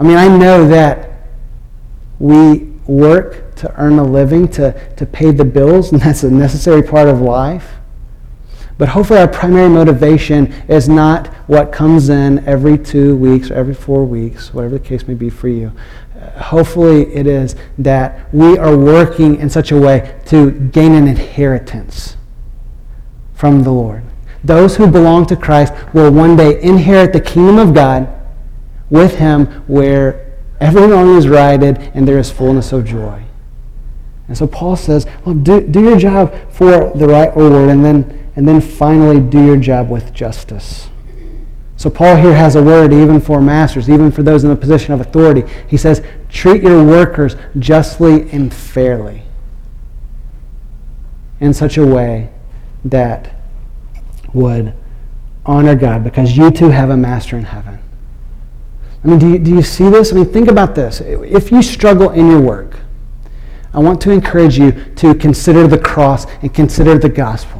I 0.00 0.02
mean, 0.02 0.16
I 0.16 0.26
know 0.26 0.66
that 0.66 1.28
we 2.18 2.64
work 2.88 3.54
to 3.56 3.72
earn 3.80 4.00
a 4.00 4.02
living, 4.02 4.48
to, 4.48 4.92
to 4.96 5.06
pay 5.06 5.30
the 5.30 5.44
bills, 5.44 5.92
and 5.92 6.02
that's 6.02 6.24
a 6.24 6.30
necessary 6.32 6.82
part 6.82 7.06
of 7.06 7.20
life. 7.20 7.74
But 8.80 8.88
hopefully, 8.88 9.20
our 9.20 9.28
primary 9.28 9.68
motivation 9.68 10.54
is 10.66 10.88
not 10.88 11.26
what 11.48 11.70
comes 11.70 12.08
in 12.08 12.38
every 12.48 12.78
two 12.78 13.14
weeks 13.14 13.50
or 13.50 13.54
every 13.56 13.74
four 13.74 14.06
weeks, 14.06 14.54
whatever 14.54 14.78
the 14.78 14.84
case 14.84 15.06
may 15.06 15.12
be 15.12 15.28
for 15.28 15.48
you. 15.48 15.70
Uh, 16.18 16.44
hopefully, 16.44 17.14
it 17.14 17.26
is 17.26 17.56
that 17.76 18.32
we 18.32 18.56
are 18.56 18.74
working 18.74 19.36
in 19.36 19.50
such 19.50 19.70
a 19.70 19.76
way 19.76 20.18
to 20.28 20.52
gain 20.52 20.94
an 20.94 21.06
inheritance 21.06 22.16
from 23.34 23.64
the 23.64 23.70
Lord. 23.70 24.02
Those 24.42 24.76
who 24.76 24.86
belong 24.86 25.26
to 25.26 25.36
Christ 25.36 25.74
will 25.92 26.10
one 26.10 26.34
day 26.34 26.58
inherit 26.62 27.12
the 27.12 27.20
kingdom 27.20 27.58
of 27.58 27.74
God 27.74 28.08
with 28.88 29.16
Him 29.18 29.44
where 29.66 30.38
every 30.58 30.86
wrong 30.86 31.18
is 31.18 31.28
righted 31.28 31.76
and 31.92 32.08
there 32.08 32.18
is 32.18 32.30
fullness 32.30 32.72
of 32.72 32.86
joy. 32.86 33.24
And 34.26 34.38
so 34.38 34.46
Paul 34.46 34.76
says, 34.76 35.06
well, 35.26 35.34
do, 35.34 35.60
do 35.60 35.82
your 35.82 35.98
job 35.98 36.34
for 36.50 36.92
the 36.94 37.06
right 37.06 37.36
reward 37.36 37.68
and 37.68 37.84
then, 37.84 38.19
and 38.40 38.48
then 38.48 38.58
finally 38.58 39.20
do 39.20 39.44
your 39.44 39.58
job 39.58 39.90
with 39.90 40.14
justice. 40.14 40.88
So 41.76 41.90
Paul 41.90 42.16
here 42.16 42.32
has 42.32 42.56
a 42.56 42.62
word 42.62 42.90
even 42.90 43.20
for 43.20 43.38
masters, 43.38 43.90
even 43.90 44.10
for 44.10 44.22
those 44.22 44.44
in 44.44 44.50
a 44.50 44.56
position 44.56 44.94
of 44.94 45.00
authority. 45.02 45.44
He 45.68 45.76
says, 45.76 46.02
treat 46.30 46.62
your 46.62 46.82
workers 46.82 47.36
justly 47.58 48.30
and 48.30 48.50
fairly 48.52 49.24
in 51.40 51.52
such 51.52 51.76
a 51.76 51.84
way 51.84 52.30
that 52.86 53.42
would 54.32 54.72
honor 55.44 55.74
God 55.74 56.02
because 56.02 56.34
you 56.34 56.50
too 56.50 56.70
have 56.70 56.88
a 56.88 56.96
master 56.96 57.36
in 57.36 57.44
heaven. 57.44 57.78
I 59.04 59.06
mean, 59.06 59.18
do 59.18 59.28
you, 59.32 59.38
do 59.38 59.50
you 59.50 59.62
see 59.62 59.90
this? 59.90 60.12
I 60.12 60.16
mean, 60.16 60.32
think 60.32 60.48
about 60.48 60.74
this. 60.74 61.02
If 61.02 61.52
you 61.52 61.60
struggle 61.60 62.08
in 62.12 62.30
your 62.30 62.40
work, 62.40 62.78
I 63.74 63.80
want 63.80 64.00
to 64.00 64.10
encourage 64.10 64.56
you 64.56 64.72
to 64.94 65.14
consider 65.14 65.66
the 65.66 65.78
cross 65.78 66.24
and 66.40 66.54
consider 66.54 66.96
the 66.96 67.10
gospel. 67.10 67.59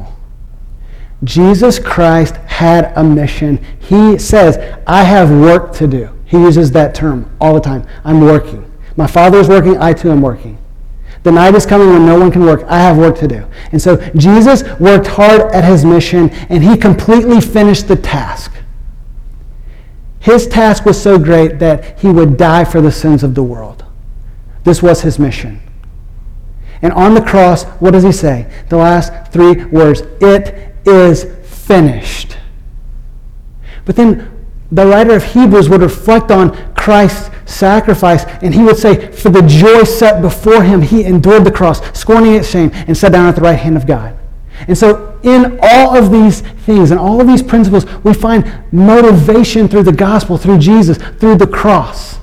Jesus 1.23 1.77
Christ 1.77 2.35
had 2.37 2.93
a 2.95 3.03
mission. 3.03 3.63
He 3.79 4.17
says, 4.17 4.57
I 4.87 5.03
have 5.03 5.29
work 5.29 5.73
to 5.75 5.87
do. 5.87 6.09
He 6.25 6.37
uses 6.37 6.71
that 6.71 6.95
term 6.95 7.29
all 7.39 7.53
the 7.53 7.61
time. 7.61 7.85
I'm 8.03 8.21
working. 8.21 8.71
My 8.95 9.07
Father 9.07 9.37
is 9.37 9.47
working. 9.47 9.77
I 9.77 9.93
too 9.93 10.11
am 10.11 10.21
working. 10.21 10.57
The 11.23 11.31
night 11.31 11.53
is 11.53 11.65
coming 11.65 11.89
when 11.89 12.05
no 12.05 12.19
one 12.19 12.31
can 12.31 12.41
work. 12.41 12.63
I 12.63 12.79
have 12.79 12.97
work 12.97 13.17
to 13.19 13.27
do. 13.27 13.45
And 13.71 13.81
so 13.81 13.97
Jesus 14.15 14.63
worked 14.79 15.07
hard 15.07 15.41
at 15.53 15.63
his 15.63 15.85
mission 15.85 16.29
and 16.49 16.63
he 16.63 16.75
completely 16.75 17.39
finished 17.39 17.87
the 17.87 17.95
task. 17.95 18.51
His 20.19 20.47
task 20.47 20.85
was 20.85 21.01
so 21.01 21.19
great 21.19 21.59
that 21.59 21.99
he 21.99 22.09
would 22.09 22.37
die 22.37 22.63
for 22.63 22.81
the 22.81 22.91
sins 22.91 23.23
of 23.23 23.35
the 23.35 23.43
world. 23.43 23.85
This 24.63 24.81
was 24.81 25.01
his 25.01 25.19
mission. 25.19 25.61
And 26.81 26.93
on 26.93 27.13
the 27.13 27.21
cross, 27.21 27.63
what 27.79 27.91
does 27.91 28.03
he 28.03 28.11
say? 28.11 28.51
The 28.69 28.77
last 28.77 29.31
three 29.31 29.65
words 29.65 30.01
It 30.19 30.70
is 30.85 31.25
finished. 31.43 32.37
But 33.85 33.95
then 33.95 34.29
the 34.71 34.85
writer 34.85 35.15
of 35.15 35.23
Hebrews 35.23 35.69
would 35.69 35.81
reflect 35.81 36.31
on 36.31 36.73
Christ's 36.75 37.29
sacrifice, 37.51 38.23
and 38.41 38.55
he 38.55 38.63
would 38.63 38.77
say, 38.77 39.11
For 39.11 39.29
the 39.29 39.41
joy 39.41 39.83
set 39.83 40.21
before 40.21 40.63
him, 40.63 40.81
he 40.81 41.03
endured 41.03 41.43
the 41.43 41.51
cross, 41.51 41.81
scorning 41.97 42.35
its 42.35 42.49
shame, 42.49 42.71
and 42.73 42.95
sat 42.95 43.11
down 43.11 43.27
at 43.27 43.35
the 43.35 43.41
right 43.41 43.59
hand 43.59 43.75
of 43.75 43.85
God. 43.85 44.17
And 44.67 44.77
so, 44.77 45.19
in 45.23 45.59
all 45.61 45.95
of 45.97 46.11
these 46.11 46.41
things 46.41 46.91
and 46.91 46.99
all 46.99 47.19
of 47.19 47.27
these 47.27 47.43
principles, 47.43 47.85
we 48.03 48.13
find 48.13 48.63
motivation 48.71 49.67
through 49.67 49.83
the 49.83 49.91
gospel, 49.91 50.37
through 50.37 50.59
Jesus, 50.59 50.97
through 50.97 51.35
the 51.35 51.47
cross, 51.47 52.19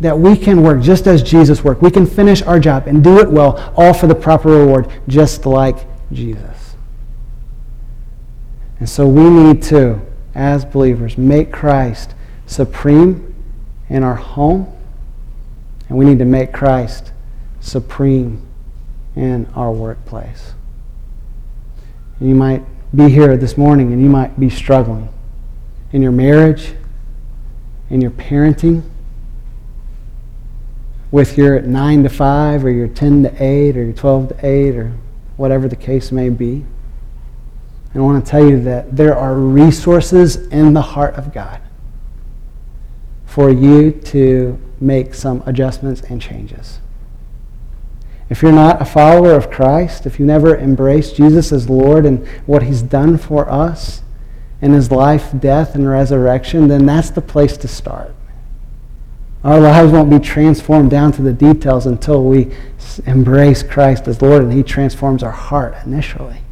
that 0.00 0.18
we 0.18 0.36
can 0.36 0.62
work 0.62 0.82
just 0.82 1.06
as 1.06 1.22
Jesus 1.22 1.64
worked. 1.64 1.82
We 1.82 1.90
can 1.90 2.06
finish 2.06 2.42
our 2.42 2.60
job 2.60 2.86
and 2.86 3.02
do 3.02 3.18
it 3.18 3.30
well, 3.30 3.72
all 3.76 3.92
for 3.92 4.06
the 4.06 4.14
proper 4.14 4.50
reward, 4.50 4.90
just 5.08 5.46
like 5.46 5.86
Jesus. 6.12 6.55
And 8.78 8.88
so, 8.88 9.06
we 9.06 9.28
need 9.28 9.62
to 9.64 10.00
as 10.34 10.64
believers 10.64 11.16
make 11.16 11.50
Christ 11.50 12.14
supreme 12.46 13.34
in 13.88 14.02
our 14.02 14.16
home, 14.16 14.72
and 15.88 15.96
we 15.96 16.04
need 16.04 16.18
to 16.18 16.24
make 16.24 16.52
Christ 16.52 17.12
supreme 17.60 18.46
in 19.14 19.46
our 19.54 19.72
workplace. 19.72 20.52
And 22.20 22.28
you 22.28 22.34
might 22.34 22.62
be 22.94 23.08
here 23.08 23.36
this 23.36 23.56
morning 23.58 23.92
and 23.92 24.00
you 24.00 24.08
might 24.08 24.38
be 24.38 24.48
struggling 24.48 25.08
in 25.92 26.02
your 26.02 26.12
marriage, 26.12 26.74
in 27.90 28.00
your 28.00 28.10
parenting, 28.10 28.82
with 31.10 31.36
your 31.36 31.60
9 31.60 32.02
to 32.02 32.08
5 32.08 32.64
or 32.64 32.70
your 32.70 32.88
10 32.88 33.22
to 33.24 33.42
8 33.42 33.76
or 33.76 33.84
your 33.84 33.92
12 33.92 34.28
to 34.28 34.46
8 34.46 34.76
or 34.76 34.92
whatever 35.36 35.68
the 35.68 35.76
case 35.76 36.12
may 36.12 36.28
be. 36.28 36.64
And 37.96 38.02
I 38.02 38.06
want 38.08 38.22
to 38.22 38.30
tell 38.30 38.46
you 38.46 38.60
that 38.60 38.94
there 38.94 39.16
are 39.16 39.34
resources 39.34 40.36
in 40.48 40.74
the 40.74 40.82
heart 40.82 41.14
of 41.14 41.32
God 41.32 41.62
for 43.24 43.48
you 43.48 43.90
to 43.90 44.60
make 44.82 45.14
some 45.14 45.42
adjustments 45.46 46.02
and 46.02 46.20
changes. 46.20 46.80
If 48.28 48.42
you're 48.42 48.52
not 48.52 48.82
a 48.82 48.84
follower 48.84 49.32
of 49.32 49.50
Christ, 49.50 50.04
if 50.04 50.20
you 50.20 50.26
never 50.26 50.58
embraced 50.58 51.16
Jesus 51.16 51.52
as 51.52 51.70
Lord 51.70 52.04
and 52.04 52.28
what 52.44 52.64
he's 52.64 52.82
done 52.82 53.16
for 53.16 53.50
us 53.50 54.02
in 54.60 54.74
his 54.74 54.90
life, 54.90 55.32
death, 55.40 55.74
and 55.74 55.88
resurrection, 55.88 56.68
then 56.68 56.84
that's 56.84 57.08
the 57.08 57.22
place 57.22 57.56
to 57.56 57.66
start. 57.66 58.14
Our 59.42 59.58
lives 59.58 59.90
won't 59.90 60.10
be 60.10 60.18
transformed 60.18 60.90
down 60.90 61.12
to 61.12 61.22
the 61.22 61.32
details 61.32 61.86
until 61.86 62.22
we 62.24 62.54
embrace 63.06 63.62
Christ 63.62 64.06
as 64.06 64.20
Lord 64.20 64.42
and 64.42 64.52
he 64.52 64.62
transforms 64.62 65.22
our 65.22 65.30
heart 65.30 65.76
initially. 65.86 66.42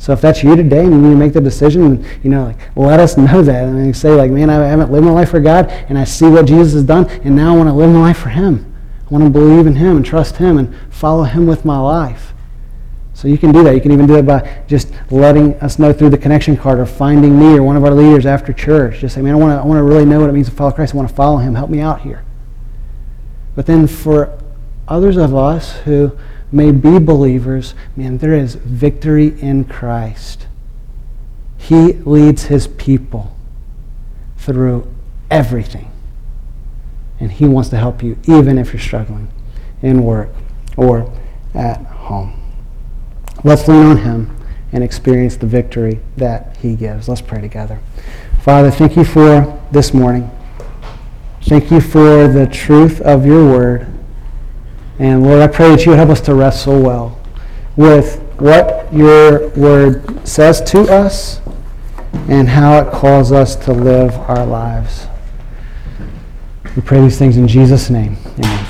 So 0.00 0.14
if 0.14 0.22
that's 0.22 0.42
you 0.42 0.56
today 0.56 0.82
and 0.82 0.92
you 0.92 0.98
need 0.98 1.10
to 1.10 1.16
make 1.16 1.34
the 1.34 1.42
decision, 1.42 1.82
and, 1.82 2.06
you 2.24 2.30
know, 2.30 2.44
like, 2.44 2.74
let 2.74 2.98
us 2.98 3.18
know 3.18 3.42
that. 3.42 3.64
And 3.64 3.94
say, 3.94 4.14
like, 4.14 4.30
man, 4.30 4.48
I 4.48 4.66
haven't 4.66 4.90
lived 4.90 5.04
my 5.04 5.12
life 5.12 5.28
for 5.28 5.40
God, 5.40 5.68
and 5.68 5.98
I 5.98 6.04
see 6.04 6.26
what 6.26 6.46
Jesus 6.46 6.72
has 6.72 6.84
done, 6.84 7.06
and 7.22 7.36
now 7.36 7.52
I 7.52 7.56
want 7.58 7.68
to 7.68 7.74
live 7.74 7.90
my 7.90 8.00
life 8.00 8.16
for 8.16 8.30
Him. 8.30 8.74
I 9.04 9.10
want 9.10 9.24
to 9.24 9.30
believe 9.30 9.66
in 9.66 9.76
Him 9.76 9.98
and 9.98 10.06
trust 10.06 10.38
Him 10.38 10.56
and 10.56 10.74
follow 10.88 11.24
Him 11.24 11.46
with 11.46 11.66
my 11.66 11.78
life. 11.78 12.32
So 13.12 13.28
you 13.28 13.36
can 13.36 13.52
do 13.52 13.62
that. 13.62 13.74
You 13.74 13.82
can 13.82 13.92
even 13.92 14.06
do 14.06 14.16
it 14.16 14.24
by 14.24 14.62
just 14.66 14.90
letting 15.10 15.52
us 15.56 15.78
know 15.78 15.92
through 15.92 16.08
the 16.08 16.16
connection 16.16 16.56
card 16.56 16.78
or 16.78 16.86
finding 16.86 17.38
me 17.38 17.58
or 17.58 17.62
one 17.62 17.76
of 17.76 17.84
our 17.84 17.92
leaders 17.92 18.24
after 18.24 18.54
church. 18.54 19.00
Just 19.00 19.16
say, 19.16 19.20
man, 19.20 19.34
I 19.34 19.36
want 19.36 19.50
to, 19.50 19.62
I 19.62 19.66
want 19.66 19.76
to 19.76 19.82
really 19.82 20.06
know 20.06 20.18
what 20.18 20.30
it 20.30 20.32
means 20.32 20.48
to 20.48 20.54
follow 20.54 20.72
Christ. 20.72 20.94
I 20.94 20.96
want 20.96 21.10
to 21.10 21.14
follow 21.14 21.36
Him. 21.36 21.54
Help 21.54 21.68
me 21.68 21.80
out 21.80 22.00
here. 22.00 22.24
But 23.54 23.66
then 23.66 23.86
for 23.86 24.38
others 24.88 25.18
of 25.18 25.34
us 25.34 25.72
who 25.80 26.16
may 26.52 26.72
be 26.72 26.98
believers, 26.98 27.74
man, 27.96 28.18
there 28.18 28.32
is 28.32 28.54
victory 28.56 29.40
in 29.40 29.64
Christ. 29.64 30.46
He 31.58 31.92
leads 31.92 32.44
his 32.44 32.66
people 32.66 33.36
through 34.36 34.92
everything. 35.30 35.90
And 37.20 37.30
he 37.30 37.46
wants 37.46 37.68
to 37.70 37.76
help 37.76 38.02
you, 38.02 38.18
even 38.24 38.58
if 38.58 38.72
you're 38.72 38.80
struggling 38.80 39.30
in 39.82 40.02
work 40.02 40.30
or 40.76 41.12
at 41.54 41.84
home. 41.84 42.40
Let's 43.44 43.68
lean 43.68 43.84
on 43.84 43.98
him 43.98 44.36
and 44.72 44.82
experience 44.82 45.36
the 45.36 45.46
victory 45.46 46.00
that 46.16 46.56
he 46.58 46.76
gives. 46.76 47.08
Let's 47.08 47.20
pray 47.20 47.40
together. 47.40 47.80
Father, 48.40 48.70
thank 48.70 48.96
you 48.96 49.04
for 49.04 49.60
this 49.70 49.92
morning. 49.92 50.30
Thank 51.42 51.70
you 51.70 51.80
for 51.80 52.28
the 52.28 52.46
truth 52.46 53.00
of 53.00 53.26
your 53.26 53.44
word. 53.44 53.99
And 55.00 55.22
Lord, 55.22 55.40
I 55.40 55.46
pray 55.46 55.70
that 55.70 55.86
you 55.86 55.92
help 55.92 56.10
us 56.10 56.20
to 56.22 56.34
wrestle 56.34 56.78
well 56.78 57.18
with 57.74 58.20
what 58.38 58.92
your 58.92 59.48
word 59.50 60.28
says 60.28 60.60
to 60.72 60.82
us 60.82 61.40
and 62.28 62.46
how 62.46 62.80
it 62.80 62.92
calls 62.92 63.32
us 63.32 63.56
to 63.64 63.72
live 63.72 64.14
our 64.28 64.44
lives. 64.44 65.06
We 66.76 66.82
pray 66.82 67.00
these 67.00 67.18
things 67.18 67.38
in 67.38 67.48
Jesus' 67.48 67.88
name. 67.88 68.18
Amen. 68.38 68.69